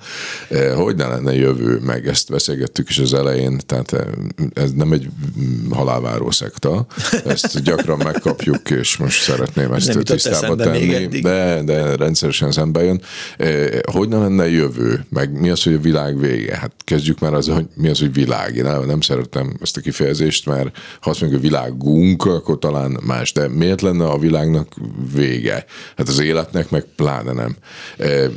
Hogy 0.75 0.97
ne 0.97 1.07
lenne 1.07 1.35
jövő, 1.35 1.79
meg 1.79 2.07
ezt 2.07 2.31
beszélgettük 2.31 2.89
is 2.89 2.99
az 2.99 3.15
elején, 3.15 3.61
tehát 3.67 4.07
ez 4.53 4.73
nem 4.73 4.93
egy 4.93 5.09
halálváró 5.71 6.31
szekta, 6.31 6.87
ezt 7.25 7.63
gyakran 7.63 8.01
megkapjuk, 8.05 8.71
és 8.71 8.97
most 8.97 9.23
szeretném 9.23 9.73
ezt 9.73 9.95
nem 9.95 10.03
tisztába 10.03 10.55
tenni, 10.55 11.07
de, 11.07 11.63
de 11.65 11.97
rendszeresen 11.97 12.53
szembe 12.53 12.83
jön. 12.83 13.03
Hogy 13.93 14.09
ne 14.09 14.19
lenne 14.19 14.51
jövő, 14.51 15.07
meg 15.09 15.41
mi 15.41 15.51
az, 15.51 15.63
hogy 15.63 15.75
a 15.75 15.81
világ 15.81 16.21
vége? 16.21 16.57
Hát 16.57 16.73
kezdjük 16.85 17.19
már 17.19 17.35
az, 17.35 17.49
hogy 17.49 17.67
mi 17.75 17.89
az, 17.89 17.99
hogy 17.99 18.13
világ. 18.13 18.57
Én 18.57 18.65
nem 18.87 19.01
szeretem 19.01 19.57
ezt 19.63 19.77
a 19.77 19.81
kifejezést, 19.81 20.47
mert 20.47 20.77
ha 21.01 21.11
azt 21.11 21.21
mondjuk, 21.21 21.43
hogy 21.43 21.51
világunk, 21.51 22.25
akkor 22.25 22.59
talán 22.59 23.01
más, 23.07 23.33
de 23.33 23.49
miért 23.49 23.81
lenne 23.81 24.05
a 24.05 24.19
világnak 24.19 24.75
vége? 25.15 25.65
Hát 25.97 26.09
az 26.09 26.19
életnek 26.19 26.71
meg 26.71 26.85
pláne 27.23 27.33
nem. 27.33 27.57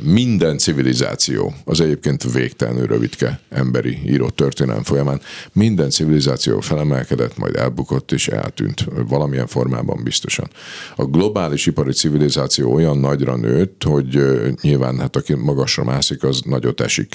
Minden 0.02 0.58
civilizáció, 0.58 1.54
az 1.64 1.80
egyébként 1.80 2.32
végtelenül 2.32 2.86
rövidke 2.86 3.40
emberi 3.48 3.98
írott 4.06 4.36
történelem 4.36 4.82
folyamán, 4.82 5.20
minden 5.52 5.90
civilizáció 5.90 6.60
felemelkedett, 6.60 7.36
majd 7.36 7.56
elbukott 7.56 8.12
és 8.12 8.28
eltűnt 8.28 8.84
valamilyen 9.08 9.46
formában 9.46 10.02
biztosan. 10.04 10.50
A 10.96 11.04
globális 11.04 11.66
ipari 11.66 11.92
civilizáció 11.92 12.72
olyan 12.72 12.98
nagyra 12.98 13.36
nőtt, 13.36 13.82
hogy 13.82 14.20
nyilván 14.60 14.98
hát 14.98 15.16
aki 15.16 15.34
magasra 15.34 15.84
mászik, 15.84 16.22
az 16.22 16.40
nagyot 16.44 16.80
esik. 16.80 17.14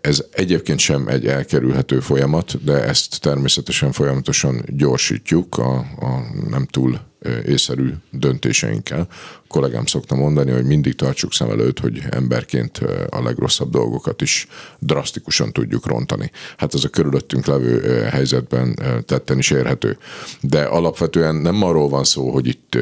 Ez 0.00 0.24
egyébként 0.32 0.78
sem 0.78 1.08
egy 1.08 1.26
elkerülhető 1.26 2.00
folyamat, 2.00 2.64
de 2.64 2.84
ezt 2.84 3.20
természetesen 3.20 3.92
folyamatosan 3.92 4.62
gyorsítjuk 4.66 5.58
a, 5.58 5.74
a 5.78 6.22
nem 6.50 6.66
túl 6.66 7.09
észszerű 7.46 7.92
döntéseinkkel. 8.10 9.06
A 9.10 9.44
kollégám 9.48 9.86
szokta 9.86 10.14
mondani, 10.14 10.50
hogy 10.50 10.64
mindig 10.64 10.94
tartsuk 10.94 11.32
szem 11.32 11.50
előtt, 11.50 11.78
hogy 11.78 12.02
emberként 12.10 12.78
a 13.08 13.22
legrosszabb 13.22 13.70
dolgokat 13.70 14.22
is 14.22 14.46
drasztikusan 14.78 15.52
tudjuk 15.52 15.86
rontani. 15.86 16.30
Hát 16.56 16.74
ez 16.74 16.84
a 16.84 16.88
körülöttünk 16.88 17.46
levő 17.46 18.02
helyzetben 18.02 18.78
tetten 19.06 19.38
is 19.38 19.50
érhető. 19.50 19.98
De 20.40 20.62
alapvetően 20.62 21.34
nem 21.34 21.62
arról 21.62 21.88
van 21.88 22.04
szó, 22.04 22.30
hogy 22.30 22.46
itt 22.46 22.78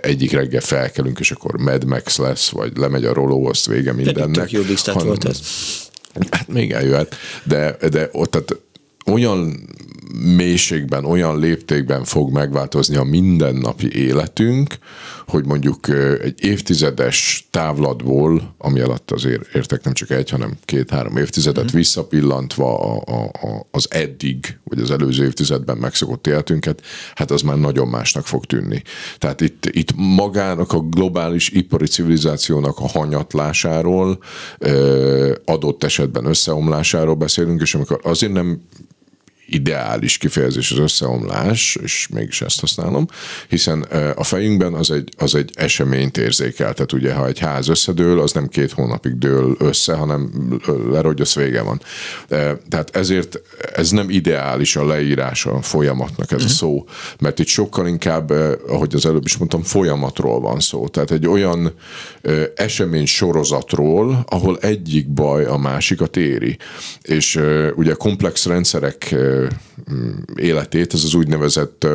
egyik 0.00 0.32
reggel 0.32 0.60
felkelünk, 0.60 1.18
és 1.18 1.30
akkor 1.30 1.58
Mad 1.58 1.84
Max 1.84 2.18
lesz, 2.18 2.48
vagy 2.48 2.76
lemegy 2.76 3.04
a 3.04 3.12
roló, 3.12 3.46
azt 3.46 3.66
vége 3.66 3.92
mindennek. 3.92 4.48
Tök 4.48 4.50
jó 4.50 4.62
hanem, 4.84 5.06
volt 5.06 5.24
ez. 5.24 5.40
Hát 6.30 6.48
még 6.48 6.72
eljöhet, 6.72 7.16
de, 7.44 7.76
de 7.90 8.08
ott 8.12 8.30
tehát 8.30 8.56
olyan 9.06 9.68
mélységben, 10.36 11.04
olyan 11.04 11.38
léptékben 11.38 12.04
fog 12.04 12.32
megváltozni 12.32 12.96
a 12.96 13.04
mindennapi 13.04 13.96
életünk, 13.96 14.78
hogy 15.26 15.46
mondjuk 15.46 15.88
egy 16.22 16.44
évtizedes 16.44 17.48
távlatból, 17.50 18.54
ami 18.58 18.80
alatt 18.80 19.10
azért 19.10 19.54
értek 19.54 19.84
nem 19.84 19.92
csak 19.92 20.10
egy, 20.10 20.30
hanem 20.30 20.52
két-három 20.64 21.16
évtizedet 21.16 21.72
mm. 21.72 21.76
visszapillantva 21.76 22.78
a, 22.78 23.02
a, 23.06 23.22
a, 23.24 23.66
az 23.70 23.86
eddig, 23.90 24.58
vagy 24.64 24.78
az 24.78 24.90
előző 24.90 25.24
évtizedben 25.24 25.76
megszokott 25.76 26.26
életünket, 26.26 26.82
hát 27.14 27.30
az 27.30 27.42
már 27.42 27.58
nagyon 27.58 27.88
másnak 27.88 28.26
fog 28.26 28.44
tűnni. 28.44 28.82
Tehát 29.18 29.40
itt, 29.40 29.66
itt 29.66 29.92
magának 29.96 30.72
a 30.72 30.80
globális 30.80 31.48
ipari 31.48 31.86
civilizációnak 31.86 32.78
a 32.78 32.88
hanyatlásáról, 32.88 34.18
adott 35.44 35.84
esetben 35.84 36.24
összeomlásáról 36.24 37.14
beszélünk, 37.14 37.60
és 37.60 37.74
amikor 37.74 38.00
azért 38.02 38.32
nem 38.32 38.60
ideális 39.54 40.18
kifejezés 40.18 40.70
az 40.70 40.78
összeomlás, 40.78 41.78
és 41.82 42.08
mégis 42.12 42.40
ezt 42.40 42.60
használom, 42.60 43.06
hiszen 43.48 43.82
a 44.14 44.24
fejünkben 44.24 44.74
az 44.74 44.90
egy, 44.90 45.08
az 45.16 45.34
egy 45.34 45.50
eseményt 45.54 46.16
érzékel. 46.16 46.72
Tehát 46.72 46.92
ugye, 46.92 47.14
ha 47.14 47.26
egy 47.26 47.38
ház 47.38 47.68
összedől, 47.68 48.20
az 48.20 48.32
nem 48.32 48.48
két 48.48 48.72
hónapig 48.72 49.18
dől 49.18 49.56
össze, 49.58 49.94
hanem 49.94 50.30
lerogy, 50.90 51.20
az 51.20 51.34
vége 51.34 51.62
van. 51.62 51.80
Tehát 52.68 52.90
ezért 52.92 53.40
ez 53.74 53.90
nem 53.90 54.10
ideális 54.10 54.76
a 54.76 54.86
leírás 54.86 55.46
a 55.46 55.62
folyamatnak 55.62 56.32
ez 56.32 56.42
uh-huh. 56.42 56.62
a 56.62 56.66
mhm. 56.68 56.84
szó, 56.86 56.86
mert 57.20 57.38
itt 57.38 57.46
sokkal 57.46 57.86
inkább, 57.86 58.30
ahogy 58.68 58.94
az 58.94 59.06
előbb 59.06 59.24
is 59.24 59.36
mondtam, 59.36 59.62
folyamatról 59.62 60.40
van 60.40 60.60
szó. 60.60 60.88
Tehát 60.88 61.10
egy 61.10 61.26
olyan 61.26 61.72
esemény 62.54 63.06
sorozatról, 63.06 64.24
ahol 64.28 64.58
egyik 64.60 65.08
baj 65.08 65.44
a 65.44 65.56
másikat 65.56 66.16
éri. 66.16 66.56
És 67.02 67.40
ugye 67.74 67.92
komplex 67.92 68.46
rendszerek 68.46 69.14
életét, 70.34 70.94
ez 70.94 71.04
az 71.04 71.14
úgynevezett 71.14 71.86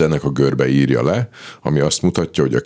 ennek 0.00 0.24
a 0.24 0.30
görbe 0.30 0.68
írja 0.68 1.02
le, 1.04 1.28
ami 1.62 1.80
azt 1.80 2.02
mutatja, 2.02 2.44
hogy 2.44 2.54
a 2.54 2.60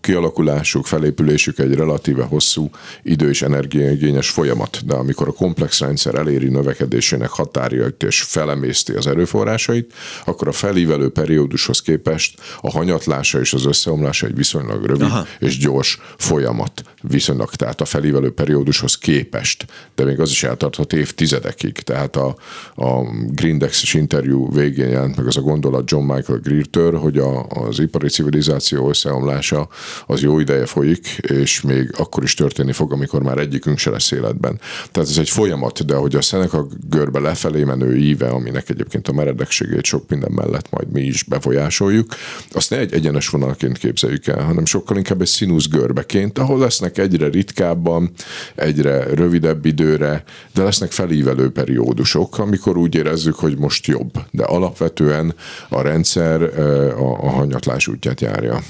kialakulásuk, 0.00 0.86
felépülésük 0.86 1.58
egy 1.58 1.74
relatíve 1.74 2.24
hosszú 2.24 2.70
idő 3.02 3.28
és 3.28 3.42
energiaigényes 3.42 4.30
folyamat, 4.30 4.86
de 4.86 4.94
amikor 4.94 5.28
a 5.28 5.32
komplex 5.32 5.80
rendszer 5.80 6.14
eléri 6.14 6.48
növekedésének 6.48 7.28
határjait 7.28 8.02
és 8.02 8.22
felemészti 8.22 8.92
az 8.92 9.06
erőforrásait, 9.06 9.92
akkor 10.24 10.48
a 10.48 10.52
felívelő 10.52 11.08
periódushoz 11.08 11.80
képest 11.80 12.40
a 12.60 12.70
hanyatlása 12.70 13.40
és 13.40 13.52
az 13.52 13.66
összeomlása 13.66 14.26
egy 14.26 14.36
viszonylag 14.36 14.84
rövid 14.84 15.02
Aha. 15.02 15.26
és 15.38 15.58
gyors 15.58 15.98
folyamat 16.16 16.82
viszonylag, 17.02 17.54
tehát 17.54 17.80
a 17.80 17.84
felívelő 17.84 18.32
periódushoz 18.32 18.98
képest, 18.98 19.66
de 19.94 20.04
még 20.04 20.20
az 20.20 20.30
is 20.30 20.42
eltarthat 20.42 20.92
évtizedekig. 20.92 21.72
Tehát 21.72 22.16
a, 22.16 22.36
a 22.74 23.02
Grindex-es 23.26 23.94
interjú 23.94 24.52
végén 24.52 24.88
jelent 24.88 25.16
meg 25.16 25.26
az 25.26 25.36
a 25.36 25.40
gondolat 25.40 25.90
John 25.90 26.12
Michael 26.12 26.38
Greer-től, 26.70 26.98
hogy 26.98 27.18
a, 27.18 27.46
az 27.48 27.78
ipari 27.78 28.08
civilizáció 28.08 28.88
összeomlása 28.88 29.68
az 30.06 30.20
jó 30.20 30.38
ideje 30.38 30.66
folyik, 30.66 31.06
és 31.16 31.60
még 31.60 31.94
akkor 31.96 32.22
is 32.22 32.34
történni 32.34 32.72
fog, 32.72 32.92
amikor 32.92 33.22
már 33.22 33.38
egyikünk 33.38 33.78
se 33.78 33.90
lesz 33.90 34.10
életben. 34.10 34.60
Tehát 34.90 35.08
ez 35.08 35.18
egy 35.18 35.28
folyamat, 35.28 35.84
de 35.84 35.94
hogy 35.94 36.14
a 36.14 36.20
Seneca 36.20 36.66
görbe 36.88 37.18
lefelé 37.20 37.64
menő 37.64 37.96
íve, 37.96 38.28
aminek 38.28 38.70
egyébként 38.70 39.08
a 39.08 39.12
meredekségét 39.12 39.84
sok 39.84 40.08
minden 40.08 40.32
mellett 40.32 40.70
majd 40.70 40.90
mi 40.92 41.02
is 41.02 41.22
befolyásoljuk, 41.22 42.14
azt 42.52 42.70
ne 42.70 42.78
egy 42.78 42.92
egyenes 42.92 43.28
vonalként 43.28 43.78
képzeljük 43.78 44.26
el, 44.26 44.42
hanem 44.42 44.64
sokkal 44.64 44.96
inkább 44.96 45.20
egy 45.20 45.26
színusz 45.26 45.68
görbeként, 45.68 46.38
ahol 46.38 46.58
lesznek 46.58 46.98
egyre 46.98 47.28
ritkábban, 47.28 48.10
egyre 48.54 49.04
rövidebb 49.14 49.64
időre, 49.66 50.24
de 50.54 50.62
lesznek 50.62 50.92
felívelő 50.92 51.50
periódusok, 51.50 52.38
amikor 52.38 52.76
úgy 52.76 52.94
érezzük, 52.94 53.34
hogy 53.34 53.58
most 53.58 53.86
jobb. 53.86 54.12
De 54.30 54.42
alapvetően 54.44 55.34
a 55.68 55.80
rendszer 55.80 56.53
a, 56.96 57.24
a 57.24 57.30
hanyatlás 57.30 57.86
útját 57.86 58.20
járja. 58.20 58.60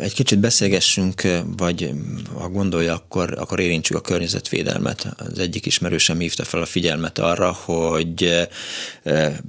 Egy 0.00 0.14
kicsit 0.14 0.38
beszélgessünk, 0.38 1.22
vagy 1.56 1.90
ha 2.34 2.48
gondolja, 2.48 2.94
akkor, 2.94 3.34
akkor 3.38 3.60
érintsük 3.60 3.96
a 3.96 4.00
környezetvédelmet. 4.00 5.06
Az 5.16 5.38
egyik 5.38 5.66
ismerősem 5.66 6.18
hívta 6.18 6.44
fel 6.44 6.60
a 6.60 6.66
figyelmet 6.66 7.18
arra, 7.18 7.52
hogy 7.52 8.48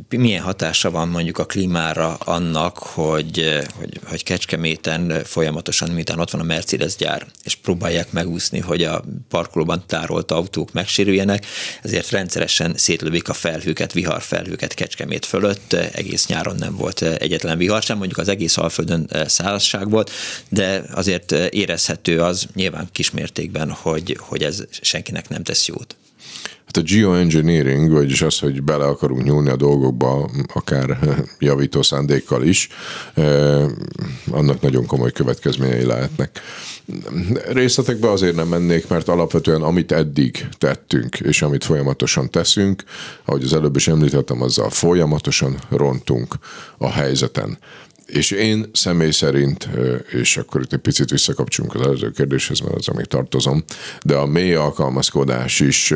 milyen 0.10 0.42
hatása 0.44 0.92
van 0.92 1.08
mondjuk 1.08 1.38
a 1.38 1.46
klímára 1.46 2.14
annak, 2.14 2.78
hogy, 2.78 3.60
hogy, 3.76 4.00
hogy 4.06 4.24
Kecskeméten 4.24 5.24
folyamatosan, 5.24 5.90
miután 5.90 6.20
ott 6.20 6.32
van 6.32 6.42
a 6.42 6.44
Mercedes 6.44 6.96
gyár, 6.96 7.26
és 7.44 7.56
próbálják 7.56 8.12
megúszni, 8.12 8.60
hogy 8.60 8.84
a 8.84 9.04
parkolóban 9.30 9.84
tárolt 9.88 10.32
autók 10.32 10.74
megsérüljenek, 10.74 11.46
ezért 11.82 12.10
rendszeresen 12.10 12.74
szétlövik 12.78 13.30
a 13.30 13.34
felhőket, 13.34 13.94
viharfelhőket 13.94 14.74
Kecskemét 14.74 15.26
fölött. 15.26 15.74
Egész 15.74 16.28
nyáron 16.28 16.56
nem 16.56 16.76
volt 16.76 17.02
egyetlen 17.02 17.58
vihar 17.58 17.82
sem, 17.82 17.98
mondjuk 17.98 18.20
az 18.20 18.28
egész 18.28 18.58
Alföldön 18.58 19.10
szárazság 19.26 19.90
volt, 19.90 20.01
volt, 20.02 20.12
de 20.50 20.84
azért 20.94 21.32
érezhető 21.32 22.20
az 22.20 22.48
nyilván 22.54 22.90
kismértékben, 22.92 23.72
hogy, 23.72 24.18
hogy 24.20 24.44
ez 24.44 24.64
senkinek 24.82 25.30
nem 25.30 25.44
tesz 25.44 25.68
jót. 25.68 25.96
Hát 26.66 26.84
a 26.84 26.94
geoengineering, 26.94 27.92
vagyis 27.92 28.22
az, 28.22 28.40
hogy 28.40 28.64
bele 28.64 28.86
akarunk 28.86 29.24
nyúlni 29.24 29.50
a 29.50 29.56
dolgokba, 29.56 30.30
akár 30.54 30.98
javító 31.40 31.82
szándékkal 31.82 32.44
is, 32.44 32.68
annak 34.32 34.62
nagyon 34.62 34.86
komoly 34.86 35.12
következményei 35.12 35.86
lehetnek. 35.86 36.42
Részletekbe 37.52 38.12
azért 38.12 38.36
nem 38.36 38.48
mennék, 38.48 38.88
mert 38.88 39.08
alapvetően 39.08 39.62
amit 39.62 39.92
eddig 39.92 40.48
tettünk, 40.58 41.20
és 41.20 41.42
amit 41.42 41.64
folyamatosan 41.64 42.30
teszünk, 42.30 42.84
ahogy 43.26 43.44
az 43.44 43.54
előbb 43.54 43.76
is 43.76 43.88
említettem, 43.88 44.42
azzal 44.42 44.70
folyamatosan 44.70 45.58
rontunk 45.70 46.36
a 46.78 46.90
helyzeten. 46.90 47.58
És 48.14 48.32
én 48.32 48.70
személy 48.74 49.12
szerint, 49.12 49.70
és 50.12 50.38
akkor 50.38 50.62
itt 50.62 50.74
egy 50.74 50.80
picit 50.80 51.10
visszakapcsolunk 51.10 51.76
az 51.76 51.82
előző 51.82 52.12
kérdéshez, 52.12 52.60
mert 52.60 52.76
az, 52.76 52.88
még 52.88 53.06
tartozom, 53.06 53.64
de 54.06 54.16
a 54.16 54.26
mély 54.26 54.54
alkalmazkodás 54.54 55.60
is 55.60 55.94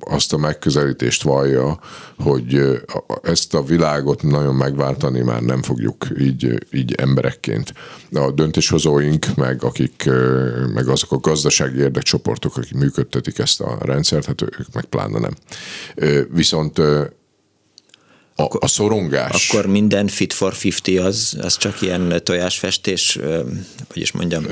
azt 0.00 0.32
a 0.32 0.36
megközelítést 0.36 1.22
vallja, 1.22 1.80
hogy 2.18 2.80
ezt 3.22 3.54
a 3.54 3.62
világot 3.62 4.22
nagyon 4.22 4.54
megváltani 4.54 5.20
már 5.20 5.42
nem 5.42 5.62
fogjuk 5.62 6.06
így, 6.18 6.66
így 6.72 6.94
emberekként. 6.94 7.72
A 8.12 8.30
döntéshozóink, 8.30 9.26
meg 9.36 9.64
akik, 9.64 10.10
meg 10.74 10.88
azok 10.88 11.12
a 11.12 11.18
gazdasági 11.18 11.78
érdekcsoportok, 11.78 12.56
akik 12.56 12.74
működtetik 12.74 13.38
ezt 13.38 13.60
a 13.60 13.78
rendszert, 13.80 14.24
hát 14.26 14.42
ők 14.42 14.72
meg 14.72 14.84
pláne 14.84 15.18
nem. 15.18 15.34
Viszont 16.30 16.80
a, 18.42 18.56
a 18.60 18.66
szorongás. 18.66 19.50
Akkor 19.50 19.66
minden 19.66 20.06
fit 20.06 20.32
for 20.32 20.54
50 20.64 21.04
az, 21.04 21.36
az 21.40 21.56
csak 21.56 21.82
ilyen 21.82 22.20
tojásfestés, 22.24 23.18
hogy 23.92 24.02
is 24.02 24.12
mondjam. 24.12 24.44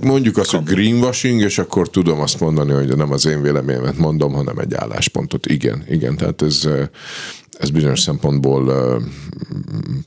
Mondjuk 0.00 0.36
azt, 0.36 0.50
hogy 0.50 0.64
greenwashing, 0.64 1.40
és 1.40 1.58
akkor 1.58 1.90
tudom 1.90 2.20
azt 2.20 2.40
mondani, 2.40 2.72
hogy 2.72 2.96
nem 2.96 3.12
az 3.12 3.26
én 3.26 3.42
véleményemet 3.42 3.96
mondom, 3.96 4.32
hanem 4.32 4.58
egy 4.58 4.74
álláspontot. 4.74 5.46
Igen, 5.46 5.84
igen, 5.88 6.16
tehát 6.16 6.42
ez, 6.42 6.68
ez 7.60 7.70
bizonyos 7.70 8.00
szempontból 8.00 9.02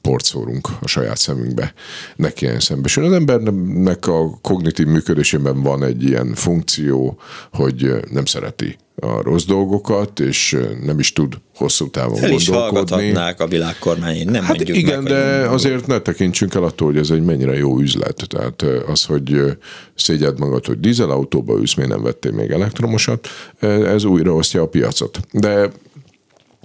port 0.02 0.26
szórunk 0.26 0.68
a 0.82 0.88
saját 0.88 1.18
szemünkbe, 1.18 1.74
neki 2.16 2.46
ilyen 2.46 2.60
szembesül. 2.60 3.06
Az 3.06 3.12
embernek 3.12 4.08
a 4.08 4.38
kognitív 4.42 4.88
működésében 4.88 5.62
van 5.62 5.84
egy 5.84 6.04
ilyen 6.04 6.34
funkció, 6.34 7.18
hogy 7.52 7.94
nem 8.12 8.26
szereti 8.26 8.78
a 8.96 9.22
rossz 9.22 9.46
dolgokat, 9.46 10.20
és 10.20 10.58
nem 10.84 11.00
is 11.00 11.14
tud 11.14 11.34
hosszú 11.56 11.90
távon 11.90 12.24
el 12.24 12.32
is 12.32 12.50
gondolkodni. 12.50 13.14
a 13.38 13.48
világkormány, 13.48 14.26
nem 14.26 14.44
hát 14.44 14.56
mondjuk 14.56 14.78
igen, 14.78 15.04
meg, 15.04 15.12
de 15.12 15.50
azért 15.50 15.88
ne 15.88 16.00
tekintsünk 16.00 16.54
el 16.54 16.64
attól, 16.64 16.88
hogy 16.88 16.98
ez 16.98 17.10
egy 17.10 17.24
mennyire 17.24 17.58
jó 17.58 17.80
üzlet. 17.80 18.26
Tehát 18.28 18.62
az, 18.88 19.04
hogy 19.04 19.58
szégyed 19.96 20.40
magad, 20.40 20.66
hogy 20.66 20.80
dízelautóba 20.80 21.58
ülsz, 21.58 21.74
miért 21.74 21.92
nem 21.92 22.02
vettél 22.02 22.32
még 22.32 22.52
elektromosat, 22.52 23.28
ez 23.60 24.04
újra 24.04 24.34
osztja 24.34 24.62
a 24.62 24.68
piacot. 24.68 25.20
De 25.32 25.72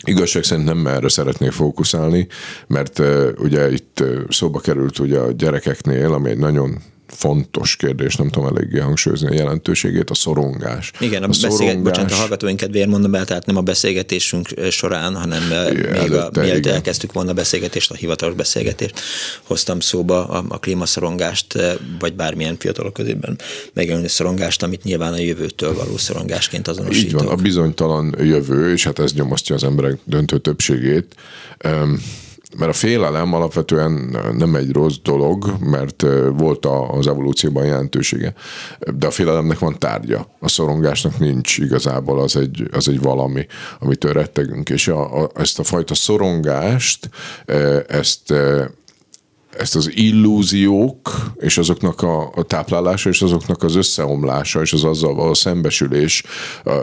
Igazság 0.05 0.43
szerint 0.43 0.67
nem 0.67 0.87
erre 0.87 1.09
szeretnék 1.09 1.53
fókuszálni, 1.53 2.27
mert 2.67 3.03
ugye 3.39 3.73
itt 3.73 4.01
uh, 4.01 4.21
szóba 4.29 4.61
került 4.61 4.99
ugye 4.99 5.19
a 5.19 5.33
gyerekeknél, 5.33 6.13
ami 6.13 6.31
egy 6.31 6.39
nagyon 6.39 6.79
fontos 7.09 7.77
kérdés, 7.77 8.17
nem 8.17 8.29
tudom 8.29 8.57
eléggé 8.57 8.79
hangsúlyozni 8.79 9.29
a 9.29 9.33
jelentőségét, 9.33 10.11
a 10.11 10.15
szorongás. 10.15 10.93
Igen, 11.01 11.23
a, 11.23 11.25
a 11.25 11.29
beszélget, 11.29 11.59
szorongás... 11.59 11.83
bocsánat, 11.83 12.13
a 12.13 12.15
hallgatóink 12.15 12.57
kedvéért 12.57 12.89
mondom 12.89 13.15
el, 13.15 13.25
tehát 13.25 13.47
nem 13.47 13.57
a 13.57 13.61
beszélgetésünk 13.61 14.49
során, 14.71 15.15
hanem 15.15 15.43
Igen, 15.73 16.01
még 16.01 16.13
a, 16.13 16.31
mielőtt 16.35 16.67
elkezdtük 16.67 17.13
volna 17.13 17.31
a 17.31 17.35
beszélgetést, 17.35 17.91
a 17.91 17.95
hivatalos 17.95 18.35
beszélgetést, 18.35 19.01
hoztam 19.43 19.81
szóba 19.81 20.27
a, 20.27 20.45
a 20.49 20.59
klímaszorongást, 20.59 21.79
vagy 21.99 22.15
bármilyen 22.15 22.57
fiatalok 22.59 22.93
közében 22.93 23.39
megjelenő 23.73 24.07
szorongást, 24.07 24.63
amit 24.63 24.83
nyilván 24.83 25.13
a 25.13 25.19
jövőtől 25.19 25.75
való 25.75 25.97
szorongásként 25.97 26.69
azonosítok. 26.69 27.21
Így 27.21 27.27
van, 27.27 27.39
a 27.39 27.43
bizonytalan 27.43 28.15
jövő, 28.19 28.73
és 28.73 28.85
hát 28.85 28.99
ez 28.99 29.13
nyomasztja 29.13 29.55
az 29.55 29.65
emberek 29.65 29.99
döntő 30.05 30.39
többségét. 30.39 31.15
Um, 31.65 32.03
mert 32.57 32.71
a 32.71 32.75
félelem 32.75 33.35
alapvetően 33.35 34.17
nem 34.37 34.55
egy 34.55 34.73
rossz 34.73 34.97
dolog, 35.03 35.55
mert 35.61 36.05
volt 36.37 36.67
az 36.91 37.07
evolúcióban 37.07 37.65
jelentősége, 37.65 38.35
de 38.97 39.07
a 39.07 39.11
félelemnek 39.11 39.59
van 39.59 39.79
tárgya. 39.79 40.29
A 40.41 40.49
szorongásnak 40.49 41.19
nincs 41.19 41.59
igazából, 41.59 42.21
az 42.21 42.37
egy, 42.37 42.69
az 42.73 42.89
egy 42.89 43.01
valami, 43.01 43.47
amitől 43.79 44.13
rettegünk. 44.13 44.69
És 44.69 44.89
a, 44.89 45.23
a, 45.23 45.31
ezt 45.35 45.59
a 45.59 45.65
fajta 45.65 45.95
szorongást, 45.95 47.11
ezt 47.87 48.35
ezt 49.59 49.77
az 49.77 49.91
illúziók, 49.95 51.33
és 51.37 51.59
azoknak 51.59 52.03
a, 52.03 52.33
a 52.35 52.43
táplálása, 52.43 53.09
és 53.09 53.23
azoknak 53.23 53.63
az 53.63 53.75
összeomlása, 53.75 54.61
és 54.61 54.73
az 54.73 54.85
azzal 54.85 55.15
való 55.15 55.35
szembesülés 55.35 56.23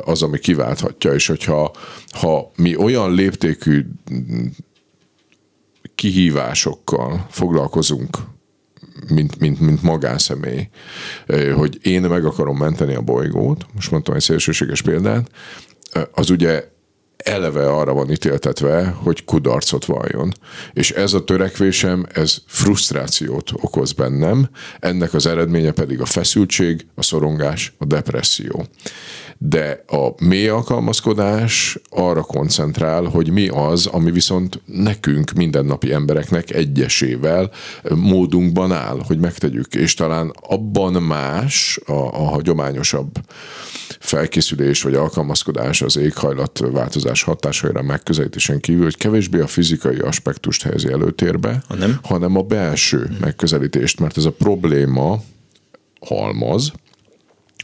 az, 0.06 0.22
ami 0.22 0.40
kiválthatja. 0.40 1.14
És 1.14 1.28
hogyha 1.28 1.72
ha 2.12 2.52
mi 2.56 2.76
olyan 2.76 3.14
léptékű 3.14 3.86
kihívásokkal 5.96 7.26
foglalkozunk, 7.30 8.18
mint, 9.10 9.40
mint, 9.40 9.60
mint 9.60 9.82
magánszemély, 9.82 10.70
hogy 11.56 11.78
én 11.82 12.02
meg 12.02 12.26
akarom 12.26 12.58
menteni 12.58 12.96
a 12.96 13.02
bolygót, 13.02 13.66
most 13.74 13.92
mondtam 13.92 14.16
egy 14.16 14.22
szélsőséges 14.22 14.82
példát, 14.82 15.30
az 16.12 16.30
ugye 16.30 16.74
eleve 17.18 17.72
arra 17.72 17.94
van 17.94 18.12
ítéltetve, 18.12 18.86
hogy 18.86 19.26
kudarcot 19.26 19.86
valljon. 19.86 20.34
És 20.74 20.92
ez 20.92 21.14
a 21.14 21.24
törekvésem, 21.24 22.06
ez 22.14 22.38
frusztrációt 22.46 23.52
okoz 23.54 23.92
bennem, 23.92 24.50
ennek 24.80 25.14
az 25.14 25.26
eredménye 25.26 25.72
pedig 25.72 26.02
a 26.02 26.06
feszültség, 26.06 26.86
a 26.96 27.04
szorongás, 27.04 27.74
a 27.78 27.86
depresszió 27.86 28.66
de 29.38 29.84
a 29.88 30.24
mély 30.24 30.48
alkalmazkodás 30.48 31.80
arra 31.90 32.22
koncentrál, 32.22 33.04
hogy 33.04 33.30
mi 33.30 33.48
az, 33.48 33.86
ami 33.86 34.12
viszont 34.12 34.62
nekünk, 34.66 35.32
mindennapi 35.32 35.94
embereknek 35.94 36.52
egyesével 36.52 37.52
módunkban 37.96 38.72
áll, 38.72 39.00
hogy 39.08 39.20
megtegyük, 39.20 39.74
és 39.76 39.94
talán 39.94 40.34
abban 40.48 41.04
más 41.04 41.80
a, 41.86 41.92
a 41.92 42.24
hagyományosabb 42.24 43.12
felkészülés 44.00 44.82
vagy 44.82 44.94
alkalmazkodás 44.94 45.82
az 45.82 45.98
éghajlat 45.98 46.60
változás 46.72 47.24
hatásaira 47.24 47.82
megközelítésen 47.82 48.60
kívül, 48.60 48.84
hogy 48.84 48.98
kevésbé 48.98 49.40
a 49.40 49.48
fizikai 49.48 49.98
aspektust 49.98 50.64
helyezi 50.64 50.92
előtérbe, 50.92 51.64
hanem, 51.68 52.00
hanem 52.04 52.38
a 52.38 52.42
belső 52.42 53.10
megközelítést, 53.20 54.00
mert 54.00 54.18
ez 54.18 54.26
a 54.26 54.32
probléma 54.32 55.22
halmaz, 56.00 56.72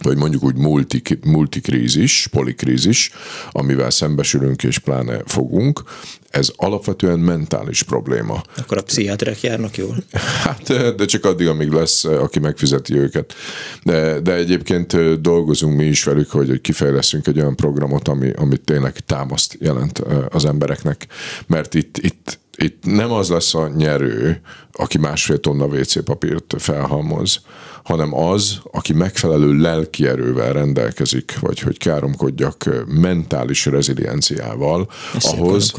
vagy 0.04 0.18
mondjuk 0.18 0.44
úgy 0.44 0.56
multi, 0.56 1.02
multikrízis, 1.24 2.28
polikrízis, 2.32 3.12
amivel 3.52 3.90
szembesülünk 3.90 4.64
és 4.64 4.78
pláne 4.78 5.22
fogunk, 5.26 5.84
ez 6.30 6.52
alapvetően 6.56 7.20
mentális 7.20 7.84
probléma. 7.84 8.42
Akkor 8.58 8.78
a 8.78 8.82
pszichiáterek 8.82 9.42
járnak 9.42 9.78
jól? 9.78 9.96
Hát, 10.44 10.96
de 10.96 11.06
csak 11.06 11.26
addig, 11.26 11.48
amíg 11.48 11.72
lesz, 11.72 12.04
aki 12.04 12.40
megfizeti 12.40 12.94
őket. 12.98 13.34
De, 13.84 14.20
de 14.20 14.34
egyébként 14.34 15.22
dolgozunk 15.22 15.78
mi 15.78 15.86
is 15.86 16.04
velük, 16.04 16.30
hogy 16.30 16.62
kifejleszünk 16.62 17.28
egy 17.28 17.40
olyan 17.40 17.56
programot, 17.56 18.08
ami, 18.08 18.32
ami 18.32 18.58
tényleg 18.58 19.00
támaszt 19.00 19.58
jelent 19.60 20.00
az 20.30 20.46
embereknek. 20.46 21.08
Mert 21.48 21.74
itt, 21.74 21.98
itt 21.98 22.40
itt 22.58 22.86
nem 22.86 23.12
az 23.12 23.30
lesz 23.30 23.54
a 23.54 23.68
nyerő, 23.68 24.42
aki 24.72 24.98
másfél 24.98 25.40
tonna 25.40 25.66
WC 25.66 26.04
papírt 26.04 26.56
felhalmoz, 26.58 27.42
hanem 27.84 28.13
az, 28.15 28.60
aki 28.72 28.94
megfelelő 28.94 29.58
lelki 29.58 30.08
erővel 30.08 30.54
rendelkezik, 30.54 31.39
vagy 31.39 31.60
hogy 31.60 31.78
káromkodjak 31.78 32.70
mentális 32.88 33.65
rezilienciával, 33.65 34.88
ahhoz, 35.13 35.72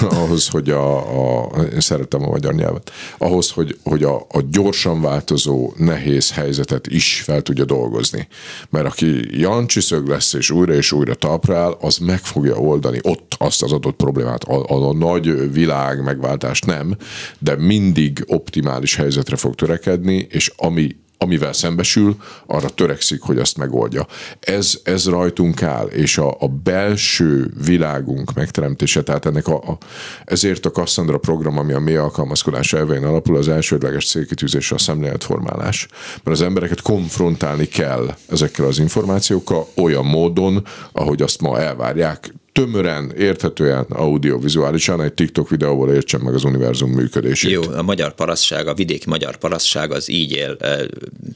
ahhoz, 0.22 0.48
hogy 0.48 0.70
a, 0.70 0.96
a, 1.42 1.62
én 1.62 1.80
szeretem 1.80 2.22
a 2.22 2.30
magyar 2.30 2.54
nyelvet, 2.54 2.92
ahhoz, 3.18 3.50
hogy, 3.50 3.78
hogy 3.82 4.02
a, 4.02 4.16
a 4.16 4.40
gyorsan 4.50 5.00
változó, 5.00 5.72
nehéz 5.76 6.32
helyzetet 6.32 6.86
is 6.86 7.22
fel 7.24 7.42
tudja 7.42 7.64
dolgozni. 7.64 8.28
Mert 8.70 8.86
aki 8.86 9.40
jancsiszög 9.40 10.08
lesz, 10.08 10.32
és 10.32 10.50
újra 10.50 10.74
és 10.74 10.92
újra 10.92 11.14
talprál, 11.14 11.76
az 11.80 11.96
meg 11.96 12.18
fogja 12.18 12.54
oldani 12.54 12.98
ott 13.02 13.34
azt 13.38 13.62
az 13.62 13.72
adott 13.72 13.96
problémát. 13.96 14.44
A, 14.44 14.64
a, 14.64 14.88
a 14.88 14.94
nagy 14.94 15.52
világ 15.52 16.02
megváltást 16.02 16.66
nem, 16.66 16.96
de 17.38 17.56
mindig 17.56 18.24
optimális 18.26 18.94
helyzetre 18.94 19.36
fog 19.36 19.54
törekedni, 19.54 20.26
és 20.30 20.52
ami 20.56 20.96
amivel 21.18 21.52
szembesül, 21.52 22.16
arra 22.46 22.68
törekszik, 22.68 23.20
hogy 23.20 23.38
azt 23.38 23.56
megoldja. 23.56 24.06
Ez, 24.40 24.80
ez 24.84 25.08
rajtunk 25.08 25.62
áll, 25.62 25.86
és 25.86 26.18
a, 26.18 26.36
a 26.40 26.48
belső 26.48 27.50
világunk 27.64 28.34
megteremtése, 28.34 29.02
tehát 29.02 29.26
ennek 29.26 29.48
a, 29.48 29.54
a 29.54 29.78
ezért 30.24 30.66
a 30.66 30.70
Cassandra 30.70 31.18
program, 31.18 31.58
ami 31.58 31.72
a 31.72 31.80
mély 31.80 31.96
alkalmazkodás 31.96 32.72
elvein 32.72 33.04
alapul, 33.04 33.36
az 33.36 33.48
elsődleges 33.48 34.08
célkitűzése 34.08 34.74
a 34.74 34.78
szemléletformálás. 34.78 35.88
Mert 36.24 36.38
az 36.38 36.42
embereket 36.42 36.82
konfrontálni 36.82 37.66
kell 37.66 38.14
ezekkel 38.28 38.66
az 38.66 38.78
információkkal 38.78 39.66
olyan 39.76 40.04
módon, 40.04 40.66
ahogy 40.92 41.22
azt 41.22 41.40
ma 41.40 41.60
elvárják 41.60 42.34
tömören, 42.56 43.12
érthetően, 43.18 43.86
audiovizuálisan 43.88 45.02
egy 45.02 45.12
TikTok 45.12 45.48
videóból 45.48 45.92
értsen 45.92 46.20
meg 46.20 46.34
az 46.34 46.44
univerzum 46.44 46.90
működését. 46.90 47.50
Jó, 47.50 47.62
a 47.62 47.82
magyar 47.82 48.14
parasztság, 48.14 48.66
a 48.66 48.74
vidéki 48.74 49.08
magyar 49.08 49.36
parasztság 49.36 49.92
az 49.92 50.10
így 50.10 50.32
él 50.32 50.56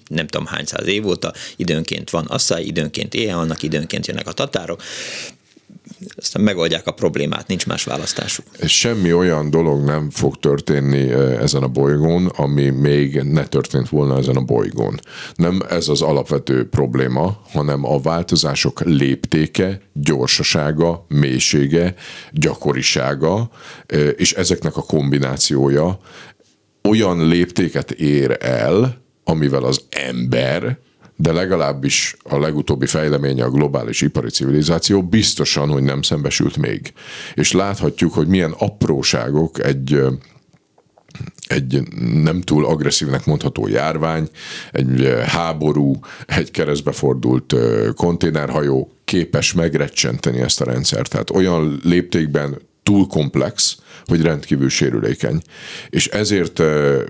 nem 0.09 0.27
tudom 0.27 0.47
hány 0.47 0.65
száz 0.65 0.87
év 0.87 1.07
óta, 1.07 1.33
időnként 1.57 2.11
van 2.11 2.27
asszály, 2.27 2.63
időnként 2.63 3.15
éjjel 3.15 3.37
vannak, 3.37 3.63
időnként 3.63 4.07
jönnek 4.07 4.29
a 4.29 4.33
tatárok, 4.33 4.83
aztán 6.17 6.43
megoldják 6.43 6.87
a 6.87 6.93
problémát, 6.93 7.47
nincs 7.47 7.67
más 7.67 7.85
választásuk. 7.85 8.47
Semmi 8.67 9.13
olyan 9.13 9.51
dolog 9.51 9.85
nem 9.85 10.11
fog 10.11 10.39
történni 10.39 11.11
ezen 11.13 11.63
a 11.63 11.69
bolygón, 11.69 12.27
ami 12.27 12.69
még 12.69 13.23
ne 13.23 13.47
történt 13.47 13.89
volna 13.89 14.19
ezen 14.19 14.37
a 14.37 14.41
bolygón. 14.41 15.01
Nem 15.35 15.61
ez 15.69 15.89
az 15.89 16.03
alapvető 16.03 16.69
probléma, 16.69 17.41
hanem 17.51 17.85
a 17.85 18.01
változások 18.01 18.81
léptéke, 18.81 19.81
gyorsasága, 19.93 21.07
mélysége, 21.09 21.95
gyakorisága, 22.33 23.51
és 24.17 24.33
ezeknek 24.33 24.77
a 24.77 24.83
kombinációja 24.83 25.99
olyan 26.89 27.29
léptéket 27.29 27.91
ér 27.91 28.37
el, 28.41 29.03
amivel 29.25 29.65
az 29.65 29.81
ember 29.91 30.79
de 31.21 31.33
legalábbis 31.33 32.17
a 32.23 32.39
legutóbbi 32.39 32.87
fejleménye 32.87 33.45
a 33.45 33.51
globális 33.51 34.01
ipari 34.01 34.29
civilizáció 34.29 35.03
biztosan, 35.03 35.69
hogy 35.69 35.83
nem 35.83 36.03
szembesült 36.03 36.57
még. 36.57 36.93
És 37.35 37.53
láthatjuk, 37.53 38.13
hogy 38.13 38.27
milyen 38.27 38.55
apróságok 38.59 39.65
egy 39.65 40.03
egy 41.47 41.83
nem 42.23 42.41
túl 42.41 42.67
agresszívnek 42.67 43.27
mondható 43.27 43.69
járvány, 43.69 44.29
egy 44.73 45.15
háború, 45.27 45.99
egy 46.27 46.51
keresztbefordult 46.51 47.55
konténerhajó 47.95 48.93
képes 49.05 49.53
megrecsenteni 49.53 50.41
ezt 50.41 50.61
a 50.61 50.65
rendszert. 50.65 51.11
Tehát 51.11 51.31
olyan 51.31 51.81
léptékben 51.85 52.59
túl 52.83 53.07
komplex, 53.07 53.79
hogy 54.05 54.23
rendkívül 54.23 54.69
sérülékeny. 54.69 55.43
És 55.91 56.07
ezért 56.07 56.63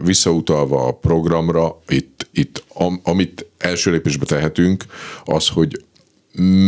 visszautalva 0.04 0.86
a 0.86 0.92
programra, 0.92 1.82
itt, 1.88 2.28
itt 2.32 2.64
amit 3.02 3.46
első 3.58 3.90
lépésbe 3.90 4.24
tehetünk, 4.24 4.84
az, 5.24 5.48
hogy 5.48 5.84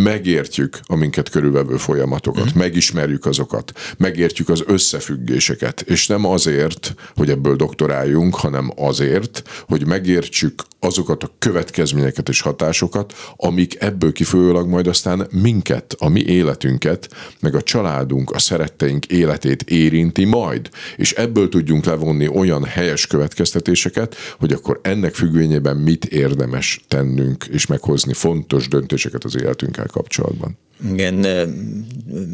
megértjük 0.02 0.80
a 0.86 0.94
minket 0.94 1.28
körülvevő 1.30 1.76
folyamatokat, 1.76 2.54
mm. 2.54 2.58
megismerjük 2.58 3.26
azokat, 3.26 3.72
megértjük 3.96 4.48
az 4.48 4.62
összefüggéseket, 4.66 5.80
és 5.80 6.06
nem 6.06 6.24
azért, 6.24 6.94
hogy 7.14 7.30
ebből 7.30 7.56
doktoráljunk, 7.56 8.34
hanem 8.34 8.72
azért, 8.76 9.42
hogy 9.68 9.86
megértsük 9.86 10.62
azokat 10.84 11.22
a 11.22 11.30
következményeket 11.38 12.28
és 12.28 12.40
hatásokat, 12.40 13.14
amik 13.36 13.82
ebből 13.82 14.12
kifolyólag 14.12 14.68
majd 14.68 14.86
aztán 14.86 15.26
minket, 15.30 15.94
a 15.98 16.08
mi 16.08 16.20
életünket, 16.20 17.08
meg 17.40 17.54
a 17.54 17.62
családunk, 17.62 18.30
a 18.30 18.38
szeretteink 18.38 19.06
életét 19.06 19.62
érinti 19.62 20.24
majd, 20.24 20.68
és 20.96 21.12
ebből 21.12 21.48
tudjunk 21.48 21.84
levonni 21.84 22.28
olyan 22.28 22.64
helyes 22.64 23.06
következtetéseket, 23.06 24.16
hogy 24.38 24.52
akkor 24.52 24.80
ennek 24.82 25.14
függvényében 25.14 25.76
mit 25.76 26.04
érdemes 26.04 26.84
tennünk, 26.88 27.44
és 27.44 27.66
meghozni 27.66 28.12
fontos 28.12 28.68
döntéseket 28.68 29.24
az 29.24 29.36
életünkkel 29.52 29.86
kapcsolatban. 29.86 30.58
Igen, 30.94 31.24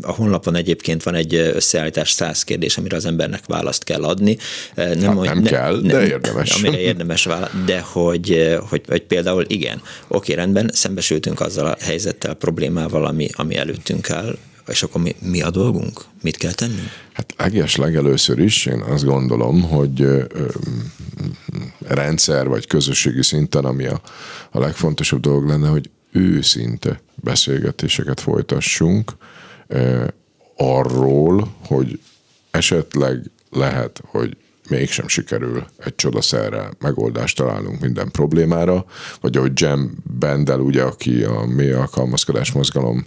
a 0.03 0.13
honlapon 0.13 0.55
egyébként 0.55 1.03
van 1.03 1.15
egy 1.15 1.35
összeállítás 1.35 2.11
száz 2.11 2.43
kérdés, 2.43 2.79
amire 2.79 2.97
az 2.97 3.05
embernek 3.05 3.47
választ 3.47 3.85
kell 3.85 4.05
adni. 4.05 4.37
Nem, 4.75 5.17
hát 5.17 5.25
nem 5.25 5.39
ne, 5.39 5.49
kell, 5.49 5.81
de 5.81 6.07
érdemes. 6.07 6.63
Amire 6.63 6.81
érdemes 6.81 7.25
választ, 7.25 7.65
de 7.65 7.81
hogy, 7.81 8.57
hogy, 8.69 8.83
hogy 8.89 9.03
például 9.03 9.45
igen, 9.47 9.83
oké, 10.09 10.33
rendben, 10.33 10.71
szembesültünk 10.73 11.41
azzal 11.41 11.67
a 11.67 11.77
helyzettel, 11.81 12.31
a 12.31 12.35
problémával, 12.35 13.07
ami, 13.07 13.29
ami 13.33 13.57
előttünk 13.57 14.11
áll, 14.11 14.39
és 14.67 14.83
akkor 14.83 15.03
mi, 15.03 15.17
mi 15.21 15.43
a 15.43 15.51
dolgunk? 15.51 16.05
Mit 16.23 16.37
kell 16.37 16.53
tennünk? 16.53 16.91
Hát 17.13 17.35
leges 17.37 17.77
legelőször 17.77 18.39
is 18.39 18.67
én 18.67 18.81
azt 18.81 19.05
gondolom, 19.05 19.63
hogy 19.63 20.01
ö, 20.01 20.23
ö, 20.29 20.47
rendszer 21.87 22.49
vagy 22.49 22.67
közösségi 22.67 23.23
szinten, 23.23 23.65
ami 23.65 23.87
a, 23.87 24.01
a 24.51 24.59
legfontosabb 24.59 25.21
dolog 25.21 25.47
lenne, 25.47 25.69
hogy 25.69 25.91
őszinte 26.13 27.01
beszélgetéseket 27.15 28.21
folytassunk 28.21 29.13
eh, 29.67 30.07
arról, 30.57 31.55
hogy 31.67 32.01
esetleg 32.51 33.31
lehet, 33.51 34.01
hogy 34.05 34.37
mégsem 34.69 35.09
sikerül 35.09 35.65
egy 35.77 35.95
csodaszerrel 35.95 36.71
megoldást 36.79 37.37
találnunk 37.37 37.81
minden 37.81 38.11
problémára, 38.11 38.85
vagy 39.21 39.37
ahogy 39.37 39.61
Jem 39.61 39.97
Bendel, 40.19 40.61
ugye, 40.61 40.83
aki 40.83 41.23
a 41.23 41.45
mély 41.47 41.73
alkalmazkodás 41.73 42.53
mozgalom 42.53 43.07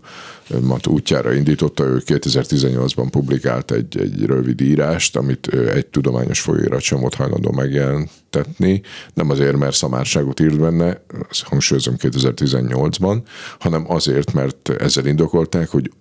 útjára 0.88 1.34
indította, 1.34 1.84
ő 1.84 2.02
2018-ban 2.06 3.08
publikált 3.12 3.72
egy, 3.72 3.98
egy 3.98 4.26
rövid 4.26 4.62
írást, 4.62 5.16
amit 5.16 5.48
egy 5.48 5.88
tudományos 5.88 6.40
folyóirat 6.40 6.82
sem 6.82 7.00
volt 7.00 7.16
hajlandó 7.16 7.52
megjelentetni, 7.52 8.82
nem 9.14 9.30
azért, 9.30 9.58
mert 9.58 9.76
szamárságot 9.76 10.40
írt 10.40 10.60
benne, 10.60 11.04
azt 11.30 11.44
hangsúlyozom 11.44 11.96
2018-ban, 11.98 13.22
hanem 13.60 13.92
azért, 13.92 14.34
mert 14.34 14.70
ezzel 14.70 15.06
indokolták, 15.06 15.70
hogy 15.70 15.92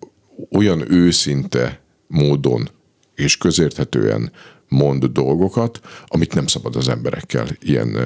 olyan 0.50 0.92
őszinte 0.92 1.80
módon 2.06 2.70
és 3.14 3.36
közérthetően 3.36 4.32
mond 4.70 5.04
dolgokat, 5.04 5.80
amit 6.06 6.34
nem 6.34 6.46
szabad 6.46 6.76
az 6.76 6.88
emberekkel 6.88 7.46
ilyen 7.60 7.98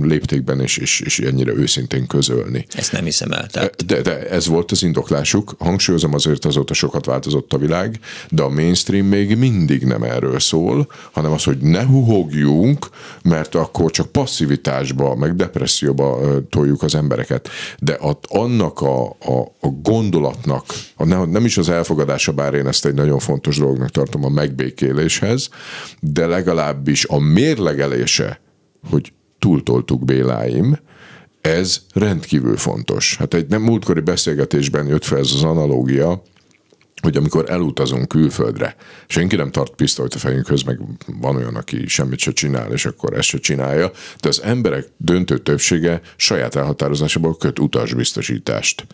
léptékben 0.00 0.60
és, 0.60 0.76
és, 0.76 1.00
és 1.00 1.18
ennyire 1.18 1.52
őszintén 1.52 2.06
közölni. 2.06 2.66
Ezt 2.74 2.92
nem 2.92 3.04
hiszem 3.04 3.32
el. 3.32 3.46
Tehát... 3.46 3.86
De, 3.86 4.00
de 4.00 4.28
ez 4.28 4.46
volt 4.46 4.70
az 4.70 4.82
indoklásuk. 4.82 5.54
Hangsúlyozom 5.58 6.14
azért 6.14 6.44
azóta 6.44 6.74
sokat 6.74 7.06
változott 7.06 7.52
a 7.52 7.58
világ, 7.58 7.98
de 8.30 8.42
a 8.42 8.48
mainstream 8.48 9.06
még 9.06 9.36
mindig 9.36 9.84
nem 9.84 10.02
erről 10.02 10.40
szól, 10.40 10.86
hanem 11.12 11.32
az, 11.32 11.44
hogy 11.44 11.58
ne 11.58 11.84
huhogjunk, 11.84 12.88
mert 13.22 13.54
akkor 13.54 13.90
csak 13.90 14.12
passzivitásba, 14.12 15.14
meg 15.14 15.36
depresszióba 15.36 16.20
toljuk 16.48 16.82
az 16.82 16.94
embereket. 16.94 17.48
De 17.78 17.98
annak 18.28 18.80
a, 18.80 19.08
a, 19.08 19.40
a 19.60 19.68
gondolatnak, 19.82 20.64
a, 20.96 21.04
nem 21.04 21.44
is 21.44 21.58
az 21.58 21.68
elfogadása, 21.68 22.32
bár 22.32 22.54
én 22.54 22.66
ezt 22.66 22.86
egy 22.86 22.94
nagyon 22.94 23.18
fontos 23.18 23.58
dolognak 23.58 23.90
tartom 23.90 24.24
a 24.24 24.28
megbékéléshez, 24.28 25.48
de 26.00 26.26
legalábbis 26.26 27.04
a 27.04 27.18
mérlegelése, 27.18 28.40
hogy 28.90 29.12
túltoltuk 29.38 30.04
Béláim, 30.04 30.78
ez 31.40 31.80
rendkívül 31.94 32.56
fontos. 32.56 33.16
Hát 33.16 33.34
egy 33.34 33.46
nem 33.46 33.62
múltkori 33.62 34.00
beszélgetésben 34.00 34.86
jött 34.86 35.04
fel 35.04 35.18
ez 35.18 35.32
az 35.34 35.42
analógia, 35.42 36.22
hogy 37.02 37.16
amikor 37.16 37.50
elutazunk 37.50 38.08
külföldre, 38.08 38.76
senki 39.06 39.36
nem 39.36 39.50
tart 39.50 39.74
pisztolyt 39.74 40.14
a 40.14 40.18
fejünkhöz, 40.18 40.62
meg 40.62 40.80
van 41.20 41.36
olyan, 41.36 41.54
aki 41.54 41.88
semmit 41.88 42.18
se 42.18 42.32
csinál, 42.32 42.72
és 42.72 42.86
akkor 42.86 43.16
ezt 43.16 43.28
se 43.28 43.38
csinálja, 43.38 43.90
de 44.20 44.28
az 44.28 44.42
emberek 44.42 44.86
döntő 44.96 45.38
többsége 45.38 46.00
saját 46.16 46.54
elhatározásából 46.54 47.36
köt 47.36 47.58
utasbiztosítást 47.58 48.86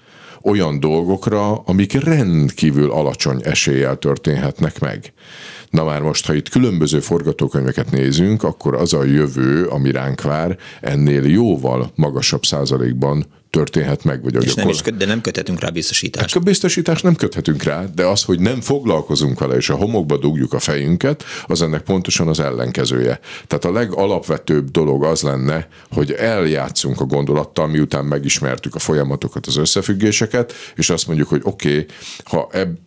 olyan 0.43 0.81
dolgokra, 0.81 1.55
amik 1.55 1.93
rendkívül 1.93 2.91
alacsony 2.91 3.41
eséllyel 3.45 3.97
történhetnek 3.97 4.79
meg. 4.79 5.13
Na 5.71 5.85
már 5.85 6.01
most, 6.01 6.27
ha 6.27 6.35
itt 6.35 6.49
különböző 6.49 7.01
forgatókönyveket 7.01 7.91
nézünk, 7.91 8.43
akkor 8.43 8.75
az 8.75 8.93
a 8.93 9.05
jövő, 9.05 9.67
ami 9.67 9.91
ránk 9.91 10.23
vár, 10.23 10.59
ennél 10.81 11.25
jóval 11.25 11.93
magasabb 11.95 12.45
százalékban 12.45 13.27
történhet 13.51 14.05
meg. 14.05 14.23
Vagy 14.23 14.45
és 14.45 14.55
nem 14.55 14.69
is 14.69 14.83
köt, 14.83 14.97
de 14.97 15.07
nem 15.07 15.21
köthetünk 15.21 15.61
rá 15.61 15.69
biztosítást. 15.69 16.27
Hát 16.33 16.43
a 16.43 16.45
biztosítást 16.45 17.03
nem 17.03 17.15
köthetünk 17.15 17.63
rá, 17.63 17.85
de 17.95 18.05
az, 18.05 18.23
hogy 18.23 18.41
nem 18.41 18.61
foglalkozunk 18.61 19.39
vele, 19.39 19.57
és 19.57 19.69
a 19.69 19.75
homokba 19.75 20.17
dugjuk 20.17 20.53
a 20.53 20.59
fejünket, 20.59 21.25
az 21.47 21.63
ennek 21.63 21.83
pontosan 21.83 22.29
az 22.29 22.41
ellenkezője. 22.41 23.21
Tehát 23.47 23.65
a 23.65 23.73
legalapvetőbb 23.73 24.71
dolog 24.71 25.05
az 25.05 25.23
lenne, 25.23 25.69
hogy 25.91 26.13
eljátszunk 26.13 27.01
a 27.01 27.05
gondolattal, 27.05 27.67
miután 27.67 28.05
megismertük 28.05 28.75
a 28.75 28.79
folyamatokat, 28.79 29.47
az 29.47 29.57
összefüggéseket, 29.57 30.53
és 30.75 30.91
azt 30.91 31.07
mondjuk, 31.07 31.29
hogy 31.29 31.41
oké, 31.45 31.69
okay, 31.69 31.87
ha 32.25 32.49
ebb, 32.53 32.79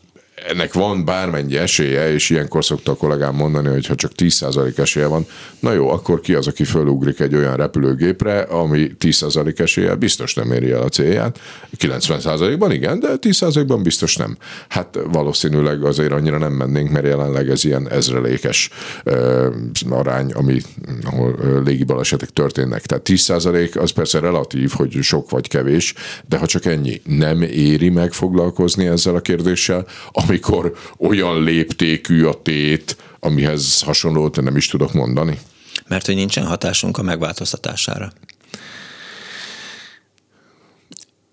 ennek 0.47 0.73
van 0.73 1.05
bármennyi 1.05 1.57
esélye, 1.57 2.13
és 2.13 2.29
ilyenkor 2.29 2.65
szokta 2.65 2.91
a 2.91 2.95
kollégám 2.95 3.35
mondani, 3.35 3.67
hogy 3.67 3.85
ha 3.85 3.95
csak 3.95 4.11
10% 4.17 4.77
esélye 4.77 5.07
van, 5.07 5.25
na 5.59 5.73
jó, 5.73 5.89
akkor 5.89 6.21
ki 6.21 6.33
az, 6.33 6.47
aki 6.47 6.63
fölugrik 6.63 7.19
egy 7.19 7.35
olyan 7.35 7.55
repülőgépre, 7.55 8.39
ami 8.41 8.91
10% 8.99 9.59
esélye 9.59 9.95
biztos 9.95 10.33
nem 10.33 10.51
éri 10.51 10.71
el 10.71 10.81
a 10.81 10.89
célját. 10.89 11.39
90%-ban 11.77 12.71
igen, 12.71 12.99
de 12.99 13.07
10%-ban 13.21 13.83
biztos 13.83 14.15
nem. 14.15 14.37
Hát 14.67 14.99
valószínűleg 15.11 15.83
azért 15.83 16.11
annyira 16.11 16.37
nem 16.37 16.53
mennénk, 16.53 16.89
mert 16.89 17.05
jelenleg 17.05 17.49
ez 17.49 17.65
ilyen 17.65 17.89
ezrelékes 17.89 18.69
uh, 19.05 19.45
arány, 19.89 20.31
ami, 20.31 20.61
ahol 21.03 21.31
uh, 21.31 21.65
légibalesetek 21.65 22.29
történnek. 22.29 22.85
Tehát 22.85 23.09
10% 23.09 23.79
az 23.79 23.91
persze 23.91 24.19
relatív, 24.19 24.71
hogy 24.71 24.97
sok 25.01 25.29
vagy 25.29 25.47
kevés, 25.47 25.93
de 26.27 26.37
ha 26.37 26.45
csak 26.45 26.65
ennyi, 26.65 27.01
nem 27.05 27.41
éri 27.41 27.89
meg 27.89 28.13
foglalkozni 28.13 28.85
ezzel 28.85 29.15
a 29.15 29.19
kérdéssel, 29.19 29.85
amikor 30.29 30.75
olyan 30.97 31.43
léptékű 31.43 32.25
a 32.25 32.41
tét, 32.41 32.97
amihez 33.19 33.81
hasonlót 33.81 34.41
nem 34.41 34.55
is 34.55 34.67
tudok 34.67 34.93
mondani? 34.93 35.39
Mert 35.87 36.05
hogy 36.05 36.15
nincsen 36.15 36.45
hatásunk 36.45 36.97
a 36.97 37.01
megváltoztatására. 37.01 38.11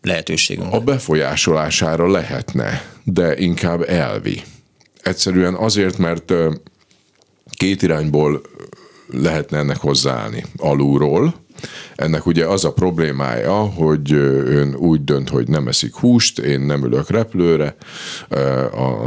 Lehetőségünk. 0.02 0.72
A 0.72 0.80
befolyásolására 0.80 2.10
lehetne, 2.10 2.90
de 3.04 3.38
inkább 3.38 3.82
elvi. 3.88 4.42
Egyszerűen 5.02 5.54
azért, 5.54 5.98
mert 5.98 6.32
két 7.50 7.82
irányból 7.82 8.42
lehetne 9.06 9.58
ennek 9.58 9.76
hozzáállni. 9.76 10.44
Alulról, 10.56 11.34
ennek 11.94 12.26
ugye 12.26 12.46
az 12.46 12.64
a 12.64 12.72
problémája, 12.72 13.54
hogy 13.54 14.12
ön 14.12 14.74
úgy 14.74 15.04
dönt, 15.04 15.28
hogy 15.28 15.48
nem 15.48 15.68
eszik 15.68 15.94
húst, 15.94 16.38
én 16.38 16.60
nem 16.60 16.84
ülök 16.84 17.10
repülőre, 17.10 17.76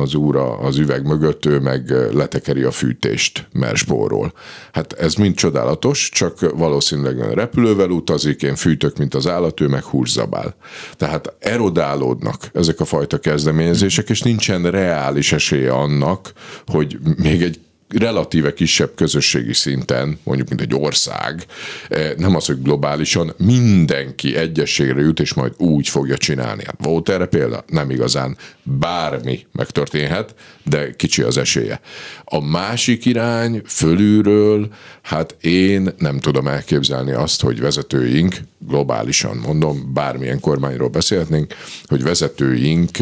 az 0.01 0.15
úra 0.15 0.57
az 0.57 0.77
üveg 0.77 1.05
mögött, 1.05 1.45
ő 1.45 1.59
meg 1.59 1.89
letekeri 2.13 2.63
a 2.63 2.71
fűtést, 2.71 3.47
mert 3.51 3.75
spórol. 3.75 4.33
Hát 4.71 4.93
ez 4.93 5.13
mind 5.13 5.35
csodálatos, 5.35 6.09
csak 6.13 6.57
valószínűleg 6.57 7.17
ön 7.17 7.31
repülővel 7.31 7.89
utazik, 7.89 8.43
én 8.43 8.55
fűtök, 8.55 8.97
mint 8.97 9.13
az 9.13 9.27
állat, 9.27 9.61
ő 9.61 9.67
meg 9.67 9.83
húszabál. 9.83 10.55
Tehát 10.93 11.33
erodálódnak 11.39 12.49
ezek 12.53 12.79
a 12.79 12.85
fajta 12.85 13.19
kezdeményezések, 13.19 14.09
és 14.09 14.21
nincsen 14.21 14.71
reális 14.71 15.31
esélye 15.31 15.71
annak, 15.71 16.31
hogy 16.65 16.97
még 17.15 17.41
egy 17.41 17.59
relatíve 17.97 18.53
kisebb 18.53 18.91
közösségi 18.95 19.53
szinten, 19.53 20.19
mondjuk 20.23 20.49
mint 20.49 20.61
egy 20.61 20.75
ország, 20.75 21.45
eh, 21.87 22.11
nem 22.17 22.35
az, 22.35 22.45
hogy 22.45 22.61
globálisan 22.61 23.33
mindenki 23.37 24.35
egyességre 24.35 25.01
jut, 25.01 25.19
és 25.19 25.33
majd 25.33 25.53
úgy 25.57 25.87
fogja 25.87 26.17
csinálni. 26.17 26.63
Hát 26.65 26.75
volt 26.83 27.09
erre 27.09 27.25
példa? 27.25 27.63
Nem 27.67 27.89
igazán. 27.89 28.37
Bármi 28.63 29.45
megtörténhet, 29.51 30.35
de 30.63 30.91
kicsi 30.95 31.21
az 31.21 31.37
esélye. 31.37 31.81
A 32.23 32.39
másik 32.39 33.05
irány 33.05 33.61
fölülről, 33.65 34.67
hát 35.01 35.35
én 35.41 35.93
nem 35.97 36.19
tudom 36.19 36.47
elképzelni 36.47 37.11
azt, 37.11 37.41
hogy 37.41 37.59
vezetőink, 37.59 38.35
globálisan 38.67 39.37
mondom, 39.37 39.93
bármilyen 39.93 40.39
kormányról 40.39 40.89
beszélhetnénk, 40.89 41.53
hogy 41.85 42.03
vezetőink 42.03 42.97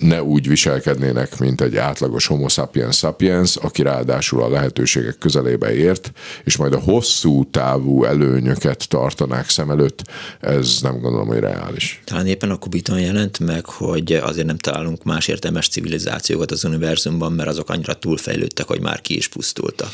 ne 0.00 0.22
úgy 0.22 0.48
viselkednének, 0.48 1.38
mint 1.38 1.60
egy 1.60 1.76
átlagos 1.76 2.26
homo 2.26 2.48
sapiens 2.48 2.96
sapiens, 2.96 3.56
aki 3.56 3.82
ráadásul 3.92 4.42
a 4.42 4.48
lehetőségek 4.48 5.18
közelébe 5.18 5.74
ért, 5.74 6.12
és 6.44 6.56
majd 6.56 6.72
a 6.72 6.78
hosszú 6.78 7.44
távú 7.50 8.04
előnyöket 8.04 8.88
tartanák 8.88 9.48
szem 9.48 9.70
előtt, 9.70 10.02
ez 10.40 10.78
nem 10.82 11.00
gondolom, 11.00 11.26
hogy 11.26 11.38
reális. 11.38 12.02
Talán 12.04 12.26
éppen 12.26 12.50
a 12.50 12.56
Kubiton 12.56 13.00
jelent 13.00 13.38
meg, 13.38 13.64
hogy 13.64 14.12
azért 14.12 14.46
nem 14.46 14.56
találunk 14.56 15.04
más 15.04 15.28
értelmes 15.28 15.68
civilizációkat 15.68 16.50
az 16.50 16.64
univerzumban, 16.64 17.32
mert 17.32 17.48
azok 17.48 17.70
annyira 17.70 17.94
túlfejlődtek, 17.94 18.66
hogy 18.66 18.80
már 18.80 19.00
ki 19.00 19.16
is 19.16 19.28
pusztultak. 19.28 19.90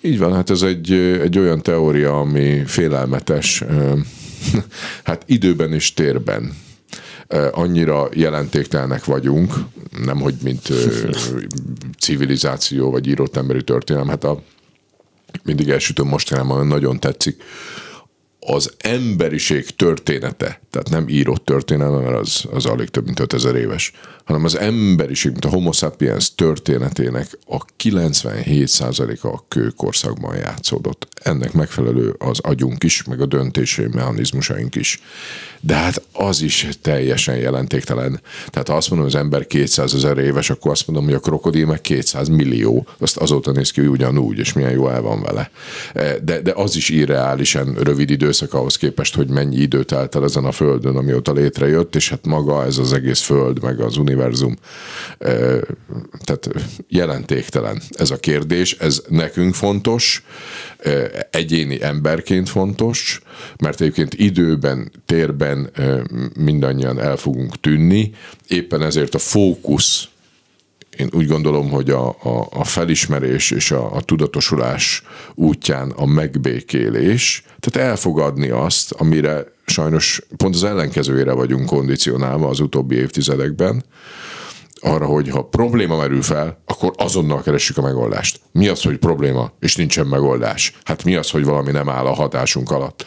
Így 0.00 0.18
van, 0.18 0.34
hát 0.34 0.50
ez 0.50 0.62
egy, 0.62 0.92
egy 0.92 1.38
olyan 1.38 1.62
teória, 1.62 2.20
ami 2.20 2.62
félelmetes, 2.66 3.62
hát 5.08 5.22
időben 5.26 5.72
és 5.72 5.94
térben 5.94 6.64
annyira 7.50 8.08
jelentéktelnek 8.12 9.04
vagyunk, 9.04 9.54
nem 10.04 10.20
hogy 10.20 10.34
mint 10.42 10.68
civilizáció 11.98 12.90
vagy 12.90 13.06
írott 13.06 13.36
emberi 13.36 13.64
történelem, 13.64 14.08
hát 14.08 14.24
a 14.24 14.42
mindig 15.42 15.68
elsütöm 15.68 16.08
mostanában 16.08 16.66
nagyon 16.66 17.00
tetszik, 17.00 17.42
az 18.40 18.74
emberiség 18.78 19.70
története, 19.70 20.60
tehát 20.76 20.90
nem 20.90 21.08
írott 21.08 21.44
történelem, 21.44 22.02
mert 22.02 22.16
az, 22.16 22.44
az 22.52 22.66
alig 22.66 22.88
több 22.88 23.04
mint 23.04 23.20
5000 23.20 23.54
éves, 23.54 23.92
hanem 24.24 24.44
az 24.44 24.58
emberiség, 24.58 25.30
mint 25.30 25.44
a 25.44 25.48
homo 25.48 25.72
sapiens 25.72 26.34
történetének 26.34 27.38
a 27.46 27.64
97%-a 27.82 29.26
a 29.26 29.44
kőkorszakban 29.48 30.36
játszódott. 30.36 31.06
Ennek 31.22 31.52
megfelelő 31.52 32.14
az 32.18 32.38
agyunk 32.40 32.84
is, 32.84 33.04
meg 33.04 33.20
a 33.20 33.26
döntési 33.26 33.86
mechanizmusaink 33.92 34.74
is. 34.74 35.00
De 35.60 35.74
hát 35.74 36.02
az 36.12 36.40
is 36.42 36.68
teljesen 36.82 37.36
jelentéktelen. 37.36 38.20
Tehát 38.46 38.68
ha 38.68 38.76
azt 38.76 38.90
mondom, 38.90 39.08
hogy 39.08 39.16
az 39.16 39.22
ember 39.22 39.46
200 39.46 39.94
ezer 39.94 40.18
éves, 40.18 40.50
akkor 40.50 40.70
azt 40.70 40.86
mondom, 40.86 41.04
hogy 41.04 41.14
a 41.14 41.20
krokodil 41.20 41.66
meg 41.66 41.80
200 41.80 42.28
millió. 42.28 42.86
Azt 42.98 43.16
azóta 43.16 43.52
néz 43.52 43.70
ki, 43.70 43.80
ugyanúgy, 43.80 44.38
és 44.38 44.52
milyen 44.52 44.72
jó 44.72 44.88
el 44.88 45.02
van 45.02 45.22
vele. 45.22 45.50
De, 46.22 46.40
de 46.40 46.52
az 46.54 46.76
is 46.76 46.88
irreálisan 46.88 47.74
rövid 47.74 48.10
időszak 48.10 48.54
ahhoz 48.54 48.76
képest, 48.76 49.14
hogy 49.14 49.28
mennyi 49.28 49.56
időt 49.56 49.86
telt 49.86 50.14
el 50.14 50.24
ezen 50.24 50.44
a 50.44 50.52
földön, 50.66 50.96
amióta 50.96 51.32
létrejött, 51.32 51.94
és 51.96 52.08
hát 52.08 52.26
maga 52.26 52.64
ez 52.64 52.78
az 52.78 52.92
egész 52.92 53.20
föld, 53.20 53.62
meg 53.62 53.80
az 53.80 53.96
univerzum. 53.96 54.56
Tehát 56.24 56.48
jelentéktelen 56.88 57.82
ez 57.90 58.10
a 58.10 58.16
kérdés, 58.16 58.72
ez 58.72 59.02
nekünk 59.08 59.54
fontos, 59.54 60.24
egyéni 61.30 61.82
emberként 61.82 62.48
fontos, 62.48 63.20
mert 63.58 63.80
egyébként 63.80 64.14
időben, 64.14 64.92
térben 65.06 65.70
mindannyian 66.38 67.00
el 67.00 67.16
fogunk 67.16 67.60
tűnni, 67.60 68.12
éppen 68.48 68.82
ezért 68.82 69.14
a 69.14 69.18
fókusz 69.18 70.08
én 70.96 71.08
úgy 71.12 71.26
gondolom, 71.26 71.70
hogy 71.70 71.90
a, 71.90 72.08
a, 72.08 72.46
a 72.50 72.64
felismerés 72.64 73.50
és 73.50 73.70
a, 73.70 73.94
a 73.94 74.00
tudatosulás 74.00 75.02
útján 75.34 75.90
a 75.90 76.06
megbékélés, 76.06 77.44
tehát 77.60 77.88
elfogadni 77.88 78.48
azt, 78.48 78.92
amire 78.92 79.44
sajnos 79.66 80.22
pont 80.36 80.54
az 80.54 80.64
ellenkezőjére 80.64 81.32
vagyunk 81.32 81.66
kondicionálva 81.66 82.48
az 82.48 82.60
utóbbi 82.60 82.94
évtizedekben, 82.94 83.84
arra, 84.80 85.06
hogy 85.06 85.28
ha 85.28 85.42
probléma 85.42 85.96
merül 85.96 86.22
fel, 86.22 86.62
akkor 86.66 86.92
azonnal 86.96 87.42
keressük 87.42 87.78
a 87.78 87.82
megoldást. 87.82 88.40
Mi 88.52 88.68
az, 88.68 88.82
hogy 88.82 88.96
probléma, 88.96 89.52
és 89.60 89.76
nincsen 89.76 90.06
megoldás? 90.06 90.72
Hát 90.84 91.04
mi 91.04 91.14
az, 91.14 91.30
hogy 91.30 91.44
valami 91.44 91.70
nem 91.70 91.88
áll 91.88 92.06
a 92.06 92.14
hatásunk 92.14 92.70
alatt? 92.70 93.06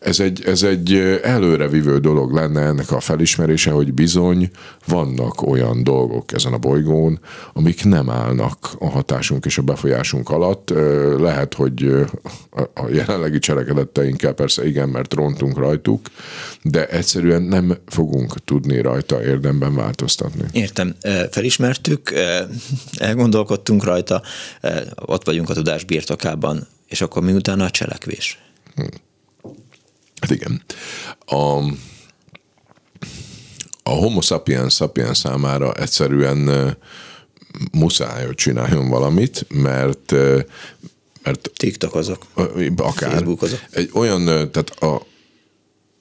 Ez 0.00 0.20
egy, 0.20 0.42
ez 0.46 0.62
egy 0.62 0.94
előrevívő 1.22 1.98
dolog 1.98 2.32
lenne 2.32 2.60
ennek 2.60 2.90
a 2.90 3.00
felismerése, 3.00 3.70
hogy 3.70 3.92
bizony 3.92 4.50
vannak 4.86 5.42
olyan 5.42 5.84
dolgok 5.84 6.32
ezen 6.32 6.52
a 6.52 6.58
bolygón, 6.58 7.20
amik 7.52 7.84
nem 7.84 8.10
állnak 8.10 8.70
a 8.78 8.90
hatásunk 8.90 9.44
és 9.44 9.58
a 9.58 9.62
befolyásunk 9.62 10.30
alatt. 10.30 10.70
Lehet, 11.18 11.54
hogy 11.54 12.06
a 12.74 12.88
jelenlegi 12.92 13.38
cselekedeteinkkel 13.38 14.32
persze 14.32 14.66
igen, 14.66 14.88
mert 14.88 15.14
rontunk 15.14 15.58
rajtuk, 15.58 16.06
de 16.62 16.86
egyszerűen 16.86 17.42
nem 17.42 17.76
fogunk 17.86 18.44
tudni 18.44 18.80
rajta 18.80 19.24
érdemben 19.24 19.74
változtatni. 19.74 20.44
Értem, 20.52 20.94
felismertük, 21.30 22.12
elgondolkodtunk 22.98 23.84
rajta, 23.84 24.22
ott 24.94 25.24
vagyunk 25.24 25.50
a 25.50 25.54
tudás 25.54 25.84
birtokában, 25.84 26.66
és 26.88 27.00
akkor 27.00 27.22
mi 27.22 27.32
utána 27.32 27.64
a 27.64 27.70
cselekvés? 27.70 28.38
Hm. 28.74 28.82
Hát 30.20 30.30
igen. 30.30 30.62
A, 31.26 31.36
a 33.82 33.90
homo 33.90 34.20
sapiens 34.20 34.74
sapiens 34.74 35.18
számára 35.18 35.74
egyszerűen 35.74 36.76
muszáj, 37.72 38.26
hogy 38.26 38.34
csináljon 38.34 38.88
valamit, 38.88 39.46
mert 39.48 40.14
mert 41.22 41.50
TikTokozok. 41.56 42.26
Akár. 42.76 43.12
Egy 43.70 43.90
olyan, 43.92 44.24
tehát 44.24 44.70
a, 44.70 45.06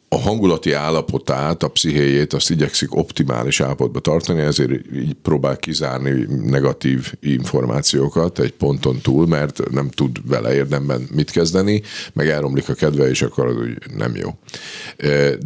a 0.09 0.17
hangulati 0.17 0.71
állapotát, 0.71 1.63
a 1.63 1.67
pszichéjét 1.67 2.33
azt 2.33 2.49
igyekszik 2.49 2.95
optimális 2.95 3.61
állapotba 3.61 3.99
tartani, 3.99 4.41
ezért 4.41 4.71
így 4.93 5.13
próbál 5.21 5.57
kizárni 5.57 6.25
negatív 6.43 7.13
információkat 7.19 8.39
egy 8.39 8.51
ponton 8.53 8.99
túl, 9.01 9.27
mert 9.27 9.71
nem 9.71 9.89
tud 9.89 10.17
vele 10.27 10.53
érdemben 10.53 11.07
mit 11.11 11.31
kezdeni, 11.31 11.81
meg 12.13 12.27
elromlik 12.29 12.69
a 12.69 12.73
kedve, 12.73 13.09
és 13.09 13.21
akkor 13.21 13.45
az 13.45 13.55
úgy 13.55 13.77
nem 13.95 14.15
jó. 14.15 14.29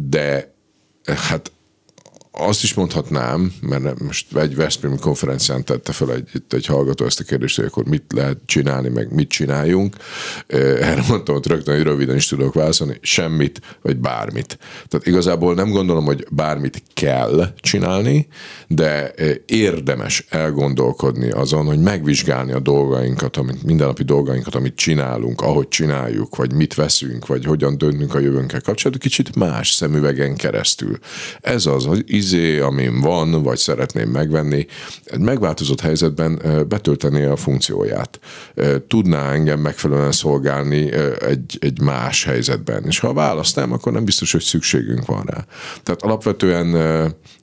De 0.08 0.54
hát 1.04 1.52
azt 2.36 2.62
is 2.62 2.74
mondhatnám, 2.74 3.52
mert 3.60 4.00
most 4.00 4.36
egy 4.36 4.56
Veszprém 4.56 4.98
konferencián 4.98 5.64
tette 5.64 5.92
fel 5.92 6.12
egy, 6.12 6.28
itt 6.34 6.52
egy 6.52 6.66
hallgató 6.66 7.04
ezt 7.04 7.20
a 7.20 7.24
kérdést, 7.24 7.56
hogy 7.56 7.64
akkor 7.64 7.84
mit 7.84 8.04
lehet 8.14 8.38
csinálni, 8.46 8.88
meg 8.88 9.12
mit 9.12 9.28
csináljunk. 9.28 9.96
Erre 10.46 11.04
mondtam, 11.08 11.34
hogy 11.34 11.46
rögtön, 11.46 11.74
hogy 11.74 11.84
röviden 11.84 12.16
is 12.16 12.26
tudok 12.26 12.54
válaszolni, 12.54 12.98
semmit, 13.00 13.60
vagy 13.82 13.96
bármit. 13.96 14.58
Tehát 14.88 15.06
igazából 15.06 15.54
nem 15.54 15.70
gondolom, 15.70 16.04
hogy 16.04 16.26
bármit 16.30 16.82
kell 16.94 17.54
csinálni, 17.56 18.26
de 18.68 19.14
érdemes 19.46 20.26
elgondolkodni 20.28 21.30
azon, 21.30 21.66
hogy 21.66 21.80
megvizsgálni 21.80 22.52
a 22.52 22.60
dolgainkat, 22.60 23.36
amit, 23.36 23.62
mindennapi 23.62 24.02
dolgainkat, 24.02 24.54
amit 24.54 24.74
csinálunk, 24.74 25.40
ahogy 25.40 25.68
csináljuk, 25.68 26.36
vagy 26.36 26.52
mit 26.52 26.74
veszünk, 26.74 27.26
vagy 27.26 27.44
hogyan 27.44 27.78
döntünk 27.78 28.14
a 28.14 28.18
jövőnkkel 28.18 28.60
kapcsolatban, 28.60 29.08
kicsit 29.08 29.36
más 29.36 29.72
szemüvegen 29.72 30.36
keresztül. 30.36 30.98
Ez 31.40 31.66
az, 31.66 31.84
hogy 31.84 32.02
izé, 32.24 32.58
amin 32.58 33.00
van, 33.00 33.42
vagy 33.42 33.58
szeretném 33.58 34.08
megvenni, 34.10 34.66
egy 35.04 35.20
megváltozott 35.20 35.80
helyzetben 35.80 36.42
betölteni 36.68 37.22
a 37.22 37.36
funkcióját. 37.36 38.20
Tudná 38.88 39.32
engem 39.32 39.60
megfelelően 39.60 40.12
szolgálni 40.12 40.92
egy, 41.28 41.58
egy 41.60 41.80
más 41.80 42.24
helyzetben. 42.24 42.84
És 42.86 42.98
ha 42.98 43.12
választám, 43.12 43.72
akkor 43.72 43.92
nem 43.92 44.04
biztos, 44.04 44.32
hogy 44.32 44.42
szükségünk 44.42 45.06
van 45.06 45.22
rá. 45.26 45.44
Tehát 45.82 46.02
alapvetően 46.02 46.66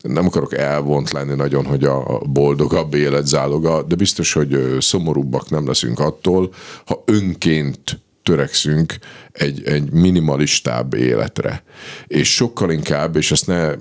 nem 0.02 0.26
akarok 0.26 0.54
elvont 0.54 1.12
lenni 1.12 1.36
nagyon, 1.36 1.65
hogy 1.65 1.84
a 1.84 2.22
boldogabb 2.26 2.94
élet 2.94 3.28
záloga, 3.28 3.84
de 3.84 3.96
biztos, 3.96 4.34
hogy 4.34 4.78
szomorúbbak 4.80 5.50
nem 5.50 5.67
leszünk 5.67 6.00
attól, 6.00 6.54
ha 6.86 7.04
önként 7.06 8.00
törekszünk 8.23 8.95
egy, 9.31 9.63
egy 9.63 9.91
minimalistább 9.91 10.93
életre. 10.93 11.63
És 12.07 12.34
sokkal 12.34 12.71
inkább, 12.71 13.15
és 13.15 13.31
ezt 13.31 13.47
ne 13.47 13.71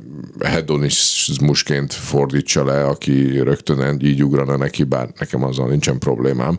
hedonizmusként 0.40 1.92
fordítsa 1.92 2.64
le, 2.64 2.84
aki 2.84 3.38
rögtön 3.38 4.00
így 4.00 4.24
ugrana 4.24 4.56
neki, 4.56 4.82
bár 4.84 5.08
nekem 5.18 5.44
azzal 5.44 5.68
nincsen 5.68 5.98
problémám, 5.98 6.58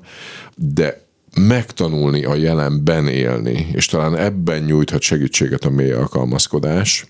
de 0.55 1.09
megtanulni 1.35 2.23
a 2.23 2.35
jelenben 2.35 3.07
élni, 3.07 3.67
és 3.73 3.85
talán 3.85 4.17
ebben 4.17 4.63
nyújthat 4.63 5.01
segítséget 5.01 5.65
a 5.65 5.69
mély 5.69 5.91
alkalmazkodás, 5.91 7.05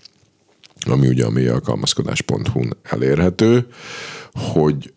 ami 0.86 1.08
ugye 1.08 1.24
a 1.24 1.30
mélyalkalmazkodás.hu-n 1.30 2.76
elérhető, 2.82 3.66
hogy 4.32 4.92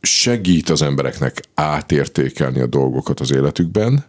segít 0.00 0.70
az 0.70 0.82
embereknek 0.82 1.42
átértékelni 1.54 2.60
a 2.60 2.66
dolgokat 2.66 3.20
az 3.20 3.32
életükben, 3.32 4.04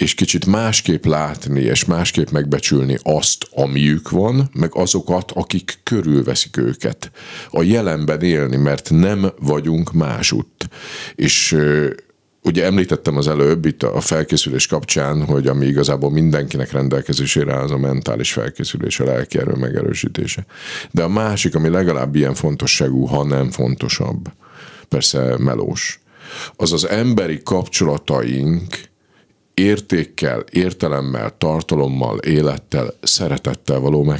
és 0.00 0.14
kicsit 0.14 0.46
másképp 0.46 1.04
látni, 1.04 1.60
és 1.60 1.84
másképp 1.84 2.30
megbecsülni 2.30 2.98
azt, 3.02 3.46
amiük 3.50 4.10
van, 4.10 4.50
meg 4.52 4.70
azokat, 4.74 5.30
akik 5.30 5.78
körülveszik 5.82 6.56
őket. 6.56 7.10
A 7.50 7.62
jelenben 7.62 8.22
élni, 8.22 8.56
mert 8.56 8.90
nem 8.90 9.32
vagyunk 9.38 9.92
másutt. 9.92 10.68
És 11.14 11.56
ugye 12.42 12.64
említettem 12.64 13.16
az 13.16 13.28
előbb 13.28 13.64
itt 13.64 13.82
a 13.82 14.00
felkészülés 14.00 14.66
kapcsán, 14.66 15.24
hogy 15.24 15.46
ami 15.46 15.66
igazából 15.66 16.10
mindenkinek 16.10 16.72
rendelkezésére 16.72 17.52
áll, 17.52 17.62
az 17.62 17.70
a 17.70 17.78
mentális 17.78 18.32
felkészülés, 18.32 19.00
a 19.00 19.04
lelki 19.04 19.38
erő 19.38 19.52
megerősítése. 19.52 20.46
De 20.90 21.02
a 21.02 21.08
másik, 21.08 21.54
ami 21.54 21.68
legalább 21.68 22.14
ilyen 22.14 22.34
fontosságú, 22.34 23.04
ha 23.04 23.24
nem 23.24 23.50
fontosabb, 23.50 24.32
persze 24.88 25.34
melós, 25.38 26.00
az 26.56 26.72
az 26.72 26.88
emberi 26.88 27.40
kapcsolataink 27.42 28.88
értékkel, 29.60 30.44
értelemmel, 30.50 31.34
tartalommal, 31.38 32.18
élettel, 32.18 32.94
szeretettel 33.02 33.78
való 33.78 34.16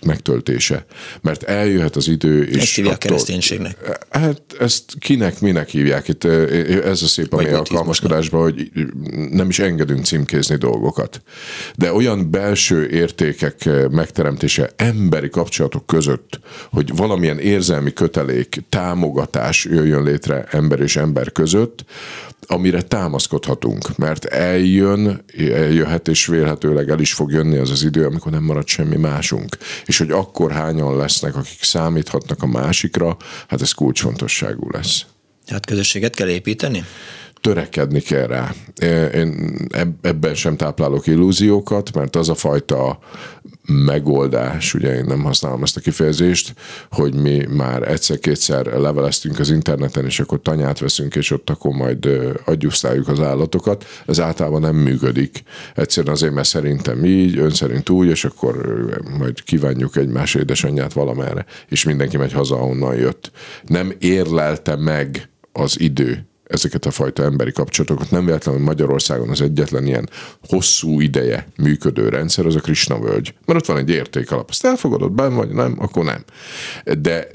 megtöltése. 0.00 0.84
Mert 1.20 1.42
eljöhet 1.42 1.96
az 1.96 2.08
idő, 2.08 2.42
és... 2.44 2.56
Ezt 2.56 2.74
hívják 2.74 2.94
attól, 2.94 3.08
kereszténységnek. 3.10 3.98
Hát 4.10 4.42
ezt 4.58 4.84
kinek, 4.98 5.40
minek 5.40 5.68
hívják 5.68 6.08
itt? 6.08 6.24
Ez 6.24 7.02
a 7.02 7.06
szép 7.06 7.34
a 7.34 7.36
mi 7.36 7.44
alkalmazkodásban, 7.44 8.42
hogy 8.42 8.70
nem 9.30 9.48
is 9.48 9.58
engedünk 9.58 10.04
címkézni 10.04 10.56
dolgokat. 10.56 11.22
De 11.76 11.92
olyan 11.92 12.30
belső 12.30 12.88
értékek 12.88 13.68
megteremtése 13.90 14.70
emberi 14.76 15.28
kapcsolatok 15.28 15.86
között, 15.86 16.40
hogy 16.70 16.96
valamilyen 16.96 17.38
érzelmi 17.38 17.92
kötelék, 17.92 18.62
támogatás 18.68 19.64
jöjjön 19.64 20.02
létre 20.02 20.44
ember 20.50 20.80
és 20.80 20.96
ember 20.96 21.32
között, 21.32 21.84
amire 22.46 22.82
támaszkodhatunk, 22.82 23.96
mert 23.96 24.24
eljön, 24.60 25.24
eljöhet 25.36 26.08
és 26.08 26.26
vélhetőleg 26.26 26.88
el 26.88 27.00
is 27.00 27.12
fog 27.12 27.32
jönni 27.32 27.56
az 27.56 27.70
az 27.70 27.82
idő, 27.82 28.04
amikor 28.04 28.32
nem 28.32 28.42
marad 28.42 28.66
semmi 28.66 28.96
másunk. 28.96 29.56
És 29.84 29.98
hogy 29.98 30.10
akkor 30.10 30.52
hányan 30.52 30.96
lesznek, 30.96 31.36
akik 31.36 31.62
számíthatnak 31.62 32.42
a 32.42 32.46
másikra, 32.46 33.16
hát 33.48 33.60
ez 33.60 33.72
kulcsfontosságú 33.72 34.70
lesz. 34.70 35.04
Hát 35.46 35.66
közösséget 35.66 36.14
kell 36.14 36.28
építeni? 36.28 36.84
Törekedni 37.40 38.00
kell 38.00 38.26
rá. 38.26 38.54
Én 39.14 39.56
ebben 40.02 40.34
sem 40.34 40.56
táplálok 40.56 41.06
illúziókat, 41.06 41.94
mert 41.94 42.16
az 42.16 42.28
a 42.28 42.34
fajta 42.34 42.98
megoldás, 43.66 44.74
ugye 44.74 44.96
én 44.96 45.04
nem 45.04 45.22
használom 45.22 45.62
ezt 45.62 45.76
a 45.76 45.80
kifejezést, 45.80 46.54
hogy 46.90 47.14
mi 47.14 47.46
már 47.56 47.90
egyszer-kétszer 47.90 48.66
leveleztünk 48.66 49.38
az 49.38 49.50
interneten, 49.50 50.04
és 50.04 50.20
akkor 50.20 50.42
tanyát 50.42 50.78
veszünk, 50.78 51.14
és 51.14 51.30
ott 51.30 51.50
akkor 51.50 51.72
majd 51.72 52.08
adjusztáljuk 52.44 53.08
az 53.08 53.20
állatokat. 53.20 53.84
Ez 54.06 54.20
általában 54.20 54.60
nem 54.60 54.76
működik. 54.76 55.42
Egyszerűen 55.74 56.14
azért, 56.14 56.34
mert 56.34 56.48
szerintem 56.48 57.04
így, 57.04 57.38
ön 57.38 57.50
szerint 57.50 57.88
úgy, 57.88 58.08
és 58.08 58.24
akkor 58.24 58.56
majd 59.18 59.42
kívánjuk 59.42 59.96
egymás 59.96 60.34
édesanyját 60.34 60.92
valamerre, 60.92 61.44
és 61.68 61.84
mindenki 61.84 62.16
megy 62.16 62.32
haza, 62.32 62.54
ahonnan 62.54 62.96
jött. 62.96 63.30
Nem 63.66 63.92
érlelte 63.98 64.76
meg 64.76 65.28
az 65.52 65.80
idő 65.80 66.29
ezeket 66.50 66.84
a 66.84 66.90
fajta 66.90 67.22
emberi 67.22 67.52
kapcsolatokat. 67.52 68.10
Nem 68.10 68.24
véletlenül 68.24 68.60
Magyarországon 68.60 69.28
az 69.28 69.40
egyetlen 69.40 69.86
ilyen 69.86 70.10
hosszú 70.48 71.00
ideje 71.00 71.48
működő 71.56 72.08
rendszer 72.08 72.46
az 72.46 72.54
a 72.54 72.60
Krishna 72.60 72.98
völgy. 72.98 73.34
Mert 73.44 73.58
ott 73.58 73.66
van 73.66 73.76
egy 73.76 73.90
értékalap. 73.90 74.48
Azt 74.48 74.64
elfogadod, 74.64 75.12
benne 75.12 75.34
vagy 75.34 75.50
nem, 75.50 75.76
akkor 75.78 76.04
nem. 76.04 76.24
De 77.00 77.28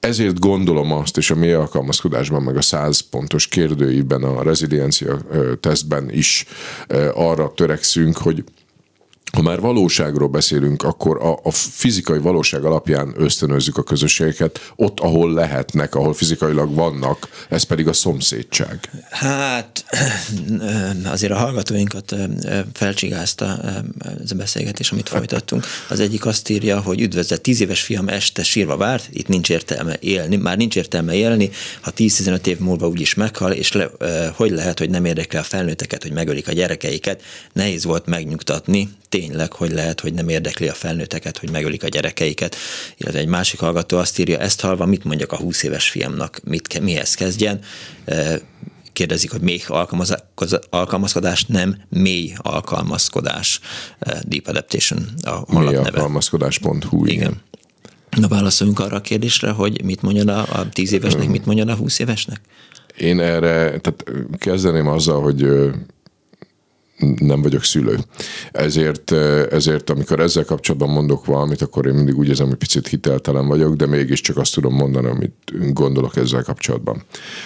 ezért 0.00 0.38
gondolom 0.38 0.92
azt, 0.92 1.16
és 1.16 1.30
a 1.30 1.34
mély 1.34 1.52
alkalmazkodásban, 1.52 2.42
meg 2.42 2.56
a 2.56 2.62
100 2.62 3.00
pontos 3.00 3.48
kérdőiben, 3.48 4.22
a 4.22 4.42
reziliencia 4.42 5.18
tesztben 5.60 6.10
is 6.10 6.44
arra 7.14 7.52
törekszünk, 7.54 8.16
hogy 8.16 8.44
ha 9.36 9.42
már 9.42 9.60
valóságról 9.60 10.28
beszélünk, 10.28 10.82
akkor 10.82 11.22
a, 11.22 11.38
a 11.42 11.50
fizikai 11.50 12.18
valóság 12.18 12.64
alapján 12.64 13.14
ösztönözzük 13.16 13.76
a 13.76 13.82
közösségeket 13.82 14.72
ott, 14.76 15.00
ahol 15.00 15.32
lehetnek, 15.32 15.94
ahol 15.94 16.14
fizikailag 16.14 16.74
vannak, 16.74 17.28
ez 17.48 17.62
pedig 17.62 17.88
a 17.88 17.92
szomszédság. 17.92 18.80
Hát 19.10 19.84
azért 21.04 21.32
a 21.32 21.36
hallgatóinkat 21.36 22.14
felcsigázta 22.72 23.58
ez 24.22 24.30
a 24.30 24.34
beszélgetés, 24.34 24.90
amit 24.90 25.08
folytattunk. 25.08 25.64
Az 25.88 26.00
egyik 26.00 26.26
azt 26.26 26.48
írja, 26.48 26.80
hogy 26.80 27.00
üdvözlet, 27.00 27.40
tíz 27.40 27.60
éves 27.60 27.82
fiam 27.82 28.08
este 28.08 28.42
sírva 28.42 28.76
várt, 28.76 29.08
itt 29.12 29.28
nincs 29.28 29.50
értelme 29.50 29.96
élni, 30.00 30.36
már 30.36 30.56
nincs 30.56 30.76
értelme 30.76 31.14
élni, 31.14 31.50
ha 31.80 31.90
10-15 31.96 32.46
év 32.46 32.58
múlva 32.58 32.88
úgyis 32.88 33.14
meghal, 33.14 33.52
és 33.52 33.72
le, 33.72 33.90
hogy 34.34 34.50
lehet, 34.50 34.78
hogy 34.78 34.90
nem 34.90 35.04
érdekli 35.04 35.38
a 35.38 35.42
felnőtteket, 35.42 36.02
hogy 36.02 36.12
megölik 36.12 36.48
a 36.48 36.52
gyerekeiket. 36.52 37.22
Nehéz 37.52 37.84
volt 37.84 38.06
megnyugtatni, 38.06 38.88
tényleg, 39.26 39.52
hogy 39.52 39.72
lehet, 39.72 40.00
hogy 40.00 40.12
nem 40.12 40.28
érdekli 40.28 40.68
a 40.68 40.72
felnőtteket, 40.72 41.38
hogy 41.38 41.50
megölik 41.50 41.84
a 41.84 41.88
gyerekeiket. 41.88 42.56
Illetve 42.96 43.20
egy 43.20 43.26
másik 43.26 43.60
hallgató 43.60 43.98
azt 43.98 44.18
írja, 44.18 44.38
ezt 44.38 44.60
halva 44.60 44.86
mit 44.86 45.04
mondjak 45.04 45.32
a 45.32 45.36
20 45.36 45.62
éves 45.62 45.90
fiamnak, 45.90 46.40
mit, 46.44 46.80
mihez 46.80 47.14
kezdjen 47.14 47.60
kérdezik, 48.92 49.30
hogy 49.30 49.40
mély 49.40 49.62
alkalmazkodás, 50.70 51.44
nem 51.44 51.76
mély 51.88 52.32
alkalmazkodás. 52.36 53.60
Deep 54.22 54.46
Adaptation 54.46 55.08
a 55.22 55.30
honlap 55.30 55.72
mély 55.72 55.82
alkalmazkodás.hu, 55.82 57.04
igen. 57.04 57.16
igen. 57.16 57.42
Na 58.10 58.28
válaszoljunk 58.28 58.80
arra 58.80 58.96
a 58.96 59.00
kérdésre, 59.00 59.50
hogy 59.50 59.84
mit 59.84 60.02
mondjon 60.02 60.28
a, 60.28 60.40
a 60.40 60.68
10 60.68 60.92
évesnek, 60.92 61.28
mit 61.28 61.46
mondjon 61.46 61.68
a 61.68 61.74
20 61.74 61.98
évesnek? 61.98 62.40
Én 62.96 63.20
erre, 63.20 63.80
tehát 63.80 64.04
kezdeném 64.38 64.86
azzal, 64.86 65.22
hogy 65.22 65.46
nem 67.18 67.42
vagyok 67.42 67.64
szülő. 67.64 67.98
Ezért, 68.52 69.12
ezért, 69.50 69.90
amikor 69.90 70.20
ezzel 70.20 70.44
kapcsolatban 70.44 70.90
mondok 70.90 71.24
valamit, 71.24 71.62
akkor 71.62 71.86
én 71.86 71.94
mindig 71.94 72.18
úgy 72.18 72.28
érzem, 72.28 72.46
hogy 72.46 72.56
picit 72.56 72.88
hiteltelen 72.88 73.46
vagyok, 73.46 73.74
de 73.74 73.86
mégiscsak 73.86 74.36
azt 74.36 74.54
tudom 74.54 74.74
mondani, 74.74 75.06
amit 75.06 75.72
gondolok 75.72 76.16
ezzel 76.16 76.42
kapcsolatban. 76.42 77.02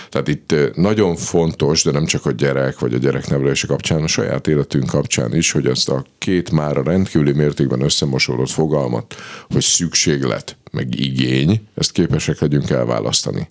Tehát 0.09 0.29
itt 0.29 0.55
nagyon 0.75 1.17
fontos, 1.17 1.83
de 1.83 1.91
nem 1.91 2.05
csak 2.05 2.27
a 2.27 2.31
gyerek 2.31 2.79
vagy 2.79 2.95
a 2.95 2.99
gyereknevelése 2.99 3.67
kapcsán, 3.67 4.03
a 4.03 4.07
saját 4.07 4.47
életünk 4.47 4.87
kapcsán 4.87 5.35
is, 5.35 5.53
hogy 5.53 5.67
ezt 5.67 5.89
a 5.89 6.05
két 6.19 6.51
már 6.51 6.79
a 6.79 6.83
rendkívüli 6.83 7.33
mértékben 7.33 7.83
összemosódott 7.83 8.51
fogalmat, 8.51 9.15
hogy 9.49 9.63
szükséglet, 9.63 10.57
meg 10.71 11.01
igény, 11.01 11.61
ezt 11.75 11.93
képesek 11.93 12.41
legyünk 12.41 12.71
elválasztani. 12.71 13.49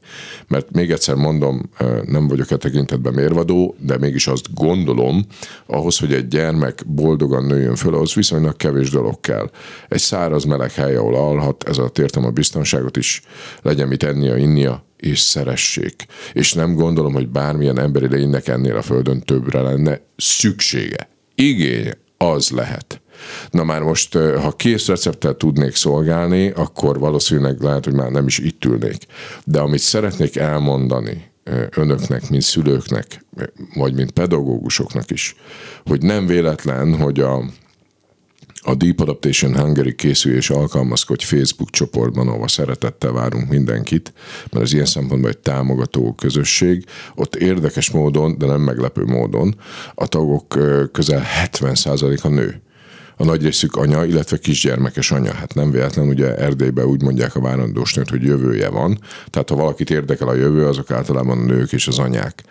Mert 0.47 0.71
még 0.71 0.91
egyszer 0.91 1.15
mondom, 1.15 1.69
nem 2.05 2.27
vagyok 2.27 2.51
e 2.51 2.57
tekintetben 2.57 3.13
mérvadó, 3.13 3.75
de 3.79 3.97
mégis 3.97 4.27
azt 4.27 4.53
gondolom, 4.53 5.25
ahhoz, 5.65 5.99
hogy 5.99 6.13
egy 6.13 6.27
gyermek 6.27 6.83
boldogan 6.87 7.45
nőjön 7.45 7.75
föl, 7.75 7.93
ahhoz 7.93 8.13
viszonylag 8.13 8.55
kevés 8.55 8.89
dolog 8.89 9.19
kell. 9.19 9.49
Egy 9.87 9.99
száraz 9.99 10.43
meleg 10.43 10.71
hely, 10.71 10.95
ahol 10.95 11.15
alhat, 11.15 11.63
ez 11.63 11.77
alatt 11.77 11.97
értem 11.97 12.25
a 12.25 12.29
biztonságot 12.29 12.97
is, 12.97 13.21
legyen 13.61 13.87
mit 13.87 14.03
ennia, 14.03 14.37
innia, 14.37 14.85
és 14.97 15.19
szeressék. 15.19 16.05
És 16.33 16.53
nem 16.53 16.73
gondolom, 16.73 17.13
hogy 17.13 17.27
bármilyen 17.27 17.79
emberi 17.79 18.07
lénynek 18.07 18.47
ennél 18.47 18.75
a 18.75 18.81
földön 18.81 19.21
többre 19.21 19.61
lenne 19.61 20.01
szüksége. 20.17 21.09
Igénye 21.35 21.97
az 22.17 22.49
lehet. 22.49 23.01
Na 23.49 23.63
már 23.63 23.81
most, 23.81 24.13
ha 24.13 24.51
kész 24.51 24.87
recepttel 24.87 25.33
tudnék 25.33 25.75
szolgálni, 25.75 26.49
akkor 26.49 26.99
valószínűleg 26.99 27.61
lehet, 27.61 27.85
hogy 27.85 27.93
már 27.93 28.11
nem 28.11 28.27
is 28.27 28.37
itt 28.37 28.65
ülnék. 28.65 29.05
De 29.43 29.59
amit 29.59 29.79
szeretnék 29.79 30.35
elmondani 30.35 31.29
önöknek, 31.75 32.29
mint 32.29 32.41
szülőknek, 32.41 33.25
vagy 33.75 33.93
mint 33.93 34.11
pedagógusoknak 34.11 35.11
is, 35.11 35.35
hogy 35.85 36.01
nem 36.01 36.25
véletlen, 36.25 36.95
hogy 36.95 37.19
a, 37.19 37.43
a 38.61 38.75
Deep 38.75 38.99
Adaptation 38.99 39.59
Hungary 39.59 39.95
készül 39.95 40.35
és 40.35 40.49
alkalmazkodj 40.49 41.25
Facebook 41.25 41.69
csoportban, 41.69 42.27
ahova 42.27 42.47
szeretettel 42.47 43.11
várunk 43.11 43.49
mindenkit, 43.49 44.13
mert 44.51 44.65
az 44.65 44.73
ilyen 44.73 44.85
szempontból 44.85 45.29
egy 45.29 45.37
támogató 45.37 46.13
közösség. 46.13 46.85
Ott 47.15 47.35
érdekes 47.35 47.91
módon, 47.91 48.37
de 48.37 48.45
nem 48.45 48.61
meglepő 48.61 49.03
módon 49.03 49.55
a 49.95 50.07
tagok 50.07 50.47
közel 50.91 51.23
70%-a 51.45 52.27
nő 52.27 52.61
a 53.21 53.25
nagy 53.25 53.43
részük 53.43 53.75
anya, 53.75 54.05
illetve 54.05 54.37
kisgyermekes 54.37 55.11
anya. 55.11 55.33
Hát 55.33 55.53
nem 55.53 55.71
véletlen, 55.71 56.07
ugye 56.07 56.35
Erdélyben 56.35 56.85
úgy 56.85 57.01
mondják 57.01 57.35
a 57.35 57.41
várandós 57.41 57.93
nőt, 57.93 58.09
hogy 58.09 58.23
jövője 58.23 58.69
van. 58.69 58.99
Tehát 59.27 59.49
ha 59.49 59.55
valakit 59.55 59.89
érdekel 59.89 60.27
a 60.27 60.33
jövő, 60.33 60.67
azok 60.67 60.91
általában 60.91 61.37
a 61.37 61.45
nők 61.45 61.71
és 61.71 61.87
az 61.87 61.99
anyák. 61.99 62.43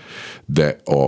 De 0.46 0.80
a, 0.84 1.06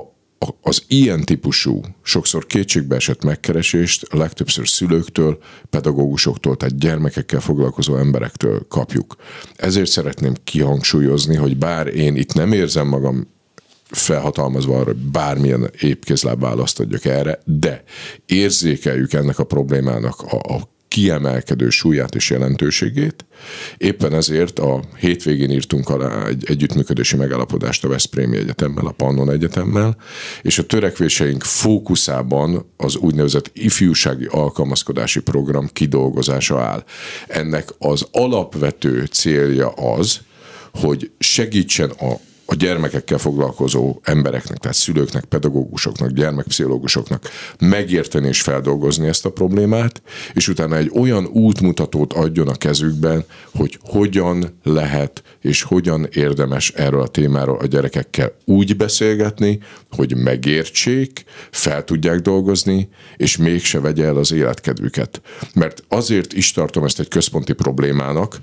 az 0.62 0.82
ilyen 0.88 1.20
típusú, 1.20 1.80
sokszor 2.02 2.46
esett 2.88 3.24
megkeresést 3.24 4.06
a 4.10 4.16
legtöbbször 4.16 4.68
szülőktől, 4.68 5.38
pedagógusoktól, 5.70 6.56
tehát 6.56 6.78
gyermekekkel 6.78 7.40
foglalkozó 7.40 7.96
emberektől 7.96 8.66
kapjuk. 8.68 9.16
Ezért 9.56 9.90
szeretném 9.90 10.34
kihangsúlyozni, 10.44 11.36
hogy 11.36 11.56
bár 11.56 11.86
én 11.86 12.16
itt 12.16 12.34
nem 12.34 12.52
érzem 12.52 12.86
magam 12.86 13.28
felhatalmazva 13.90 14.74
arra, 14.74 14.84
hogy 14.84 14.96
bármilyen 14.96 15.70
épkézláb 15.80 16.40
választ 16.40 16.80
adjak 16.80 17.04
erre, 17.04 17.38
de 17.44 17.82
érzékeljük 18.26 19.12
ennek 19.12 19.38
a 19.38 19.44
problémának 19.44 20.20
a, 20.20 20.36
a 20.36 20.68
kiemelkedő 20.90 21.68
súlyát 21.68 22.14
és 22.14 22.30
jelentőségét. 22.30 23.24
Éppen 23.78 24.14
ezért 24.14 24.58
a 24.58 24.82
hétvégén 24.98 25.50
írtunk 25.50 25.88
alá 25.88 26.26
egy 26.26 26.44
együttműködési 26.46 27.16
megállapodást 27.16 27.84
a 27.84 27.88
Veszprémi 27.88 28.36
Egyetemmel, 28.36 28.86
a 28.86 28.90
Pannon 28.90 29.30
Egyetemmel, 29.30 29.96
és 30.42 30.58
a 30.58 30.66
törekvéseink 30.66 31.42
fókuszában 31.42 32.72
az 32.76 32.96
úgynevezett 32.96 33.50
ifjúsági 33.52 34.26
alkalmazkodási 34.30 35.20
program 35.20 35.68
kidolgozása 35.72 36.60
áll. 36.60 36.84
Ennek 37.28 37.74
az 37.78 38.06
alapvető 38.12 39.04
célja 39.04 39.68
az, 39.68 40.20
hogy 40.72 41.10
segítsen 41.18 41.90
a 41.90 42.14
a 42.50 42.54
gyermekekkel 42.54 43.18
foglalkozó 43.18 43.98
embereknek, 44.02 44.58
tehát 44.58 44.76
szülőknek, 44.76 45.24
pedagógusoknak, 45.24 46.10
gyermekpszichológusoknak 46.10 47.28
megérteni 47.58 48.28
és 48.28 48.40
feldolgozni 48.42 49.08
ezt 49.08 49.24
a 49.24 49.30
problémát, 49.30 50.02
és 50.32 50.48
utána 50.48 50.76
egy 50.76 50.90
olyan 50.94 51.26
útmutatót 51.26 52.12
adjon 52.12 52.48
a 52.48 52.54
kezükben, 52.54 53.24
hogy 53.54 53.78
hogyan 53.82 54.58
lehet 54.62 55.22
és 55.40 55.62
hogyan 55.62 56.08
érdemes 56.12 56.70
erről 56.70 57.00
a 57.00 57.08
témáról 57.08 57.58
a 57.58 57.66
gyerekekkel 57.66 58.32
úgy 58.44 58.76
beszélgetni, 58.76 59.58
hogy 59.90 60.16
megértsék, 60.16 61.24
fel 61.50 61.84
tudják 61.84 62.20
dolgozni, 62.20 62.88
és 63.16 63.36
mégse 63.36 63.80
vegye 63.80 64.04
el 64.04 64.16
az 64.16 64.32
életkedvüket. 64.32 65.20
Mert 65.54 65.82
azért 65.88 66.32
is 66.32 66.52
tartom 66.52 66.84
ezt 66.84 67.00
egy 67.00 67.08
központi 67.08 67.52
problémának, 67.52 68.40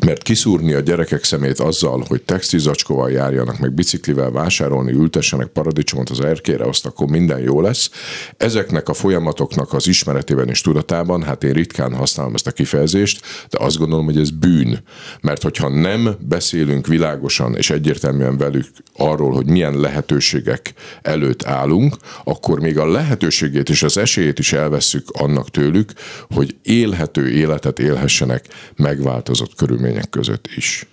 mert 0.00 0.22
kiszúrni 0.22 0.72
a 0.72 0.80
gyerekek 0.80 1.24
szemét 1.24 1.58
azzal, 1.58 2.04
hogy 2.08 2.22
textilzacskóval 2.22 3.10
járjanak, 3.10 3.58
meg 3.58 3.72
biciklivel 3.72 4.30
vásárolni, 4.30 4.92
ültessenek 4.92 5.46
paradicsomot 5.46 6.10
az 6.10 6.20
erkére, 6.20 6.64
azt 6.64 6.86
akkor 6.86 7.06
minden 7.06 7.38
jó 7.38 7.60
lesz. 7.60 7.90
Ezeknek 8.36 8.88
a 8.88 8.94
folyamatoknak 8.94 9.72
az 9.72 9.86
ismeretében 9.86 10.48
és 10.48 10.60
tudatában, 10.60 11.22
hát 11.22 11.44
én 11.44 11.52
ritkán 11.52 11.94
használom 11.94 12.34
ezt 12.34 12.46
a 12.46 12.50
kifejezést, 12.50 13.20
de 13.50 13.58
azt 13.64 13.78
gondolom, 13.78 14.04
hogy 14.04 14.18
ez 14.18 14.30
bűn. 14.30 14.82
Mert 15.20 15.42
hogyha 15.42 15.68
nem 15.68 16.16
beszélünk 16.20 16.86
világosan 16.86 17.56
és 17.56 17.70
egyértelműen 17.70 18.36
velük 18.36 18.66
arról, 18.96 19.32
hogy 19.32 19.46
milyen 19.46 19.80
lehetőségek 19.80 20.74
előtt 21.02 21.44
állunk, 21.44 21.96
akkor 22.24 22.60
még 22.60 22.78
a 22.78 22.90
lehetőségét 22.90 23.68
és 23.68 23.82
az 23.82 23.96
esélyét 23.96 24.38
is 24.38 24.52
elveszük 24.52 25.10
annak 25.10 25.50
tőlük, 25.50 25.92
hogy 26.30 26.56
élhető 26.62 27.30
életet 27.30 27.78
élhessenek 27.78 28.46
megváltozott 28.76 29.54
körülmények 29.54 29.80
körülmények 29.82 30.10
között 30.10 30.48
is. 30.56 30.86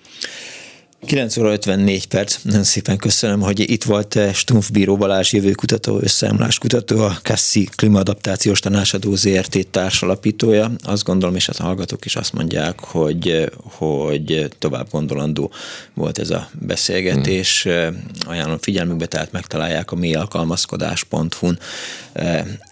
9 1.05 1.37
óra 1.37 1.51
54 1.51 2.07
perc. 2.07 2.37
Nagyon 2.43 2.63
szépen 2.63 2.97
köszönöm, 2.97 3.41
hogy 3.41 3.59
itt 3.59 3.83
volt 3.83 4.15
eh, 4.15 4.33
Stumpf 4.33 4.69
Bíró 4.71 4.97
Balázs 4.97 5.33
jövőkutató, 5.33 5.99
összeámláskutató, 6.01 7.03
a 7.03 7.17
Kassi 7.23 7.69
Klimaadaptációs 7.75 8.59
Tanácsadó 8.59 9.15
ZRT 9.15 9.67
társalapítója. 9.67 10.71
Azt 10.83 11.03
gondolom, 11.03 11.35
és 11.35 11.47
a 11.49 11.63
hallgatók 11.63 12.05
is 12.05 12.15
azt 12.15 12.33
mondják, 12.33 12.79
hogy, 12.79 13.29
eh, 13.29 13.45
hogy 13.63 14.47
tovább 14.59 14.87
gondolandó 14.91 15.51
volt 15.93 16.19
ez 16.19 16.29
a 16.29 16.49
beszélgetés. 16.61 17.63
Hmm. 17.63 18.03
Ajánlom 18.25 18.57
figyelmükbe, 18.57 19.05
tehát 19.05 19.31
megtalálják 19.31 19.91
a 19.91 19.95
mélyalkalmazkodás.hu-n 19.95 21.59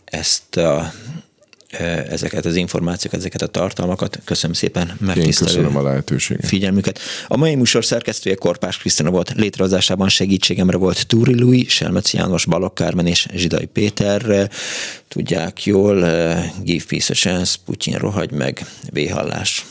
ezt 0.05 0.57
a 0.57 0.93
ezeket 2.09 2.45
az 2.45 2.55
információkat, 2.55 3.19
ezeket 3.19 3.41
a 3.41 3.47
tartalmakat. 3.47 4.19
Köszönöm 4.25 4.55
szépen 4.55 4.97
megtisztelő 4.99 5.49
Én 5.49 5.55
köszönöm 5.55 5.77
a 5.77 5.81
lehetőséget. 5.81 6.45
figyelmüket. 6.45 6.99
A 7.27 7.37
mai 7.37 7.55
műsor 7.55 7.85
szerkesztője 7.85 8.35
Korpás 8.35 8.77
Krisztina 8.77 9.09
volt, 9.09 9.33
létrehozásában 9.35 10.09
segítségemre 10.09 10.77
volt 10.77 11.07
Túri 11.07 11.39
Lui, 11.39 11.65
Selmeci 11.69 12.17
János, 12.17 12.45
Balok 12.45 12.75
Kármen 12.75 13.07
és 13.07 13.27
Zsidai 13.33 13.65
Péter. 13.65 14.49
Tudják 15.07 15.65
jól, 15.65 15.95
give 16.61 16.83
peace 16.87 17.13
a 17.13 17.15
chance, 17.15 17.57
Putyin 17.65 17.97
rohagy 17.97 18.31
meg, 18.31 18.65
véhallás. 18.91 19.65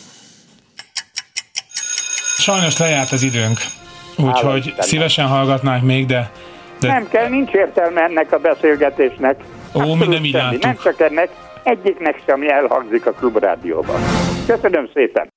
Sajnos 2.39 2.77
lejárt 2.77 3.13
az 3.13 3.23
időnk, 3.23 3.59
úgyhogy 4.17 4.75
szívesen 4.79 5.27
hallgatnánk 5.27 5.83
még, 5.83 6.07
de, 6.07 6.31
de... 6.81 6.89
Nem 6.89 7.09
kell, 7.09 7.29
nincs 7.29 7.51
értelme 7.51 8.01
ennek 8.01 8.33
a 8.33 8.39
beszélgetésnek. 8.39 9.41
Ó, 9.75 9.95
mi 9.95 10.07
nem 10.07 10.25
így 10.25 10.59
Nem 10.61 10.79
csak 10.83 11.01
ennek, 11.01 11.29
egyiknek 11.67 12.23
sem 12.27 12.43
elhangzik 12.43 13.07
a 13.07 13.13
klubrádióban. 13.13 14.01
Köszönöm 14.47 14.89
szépen! 14.95 15.37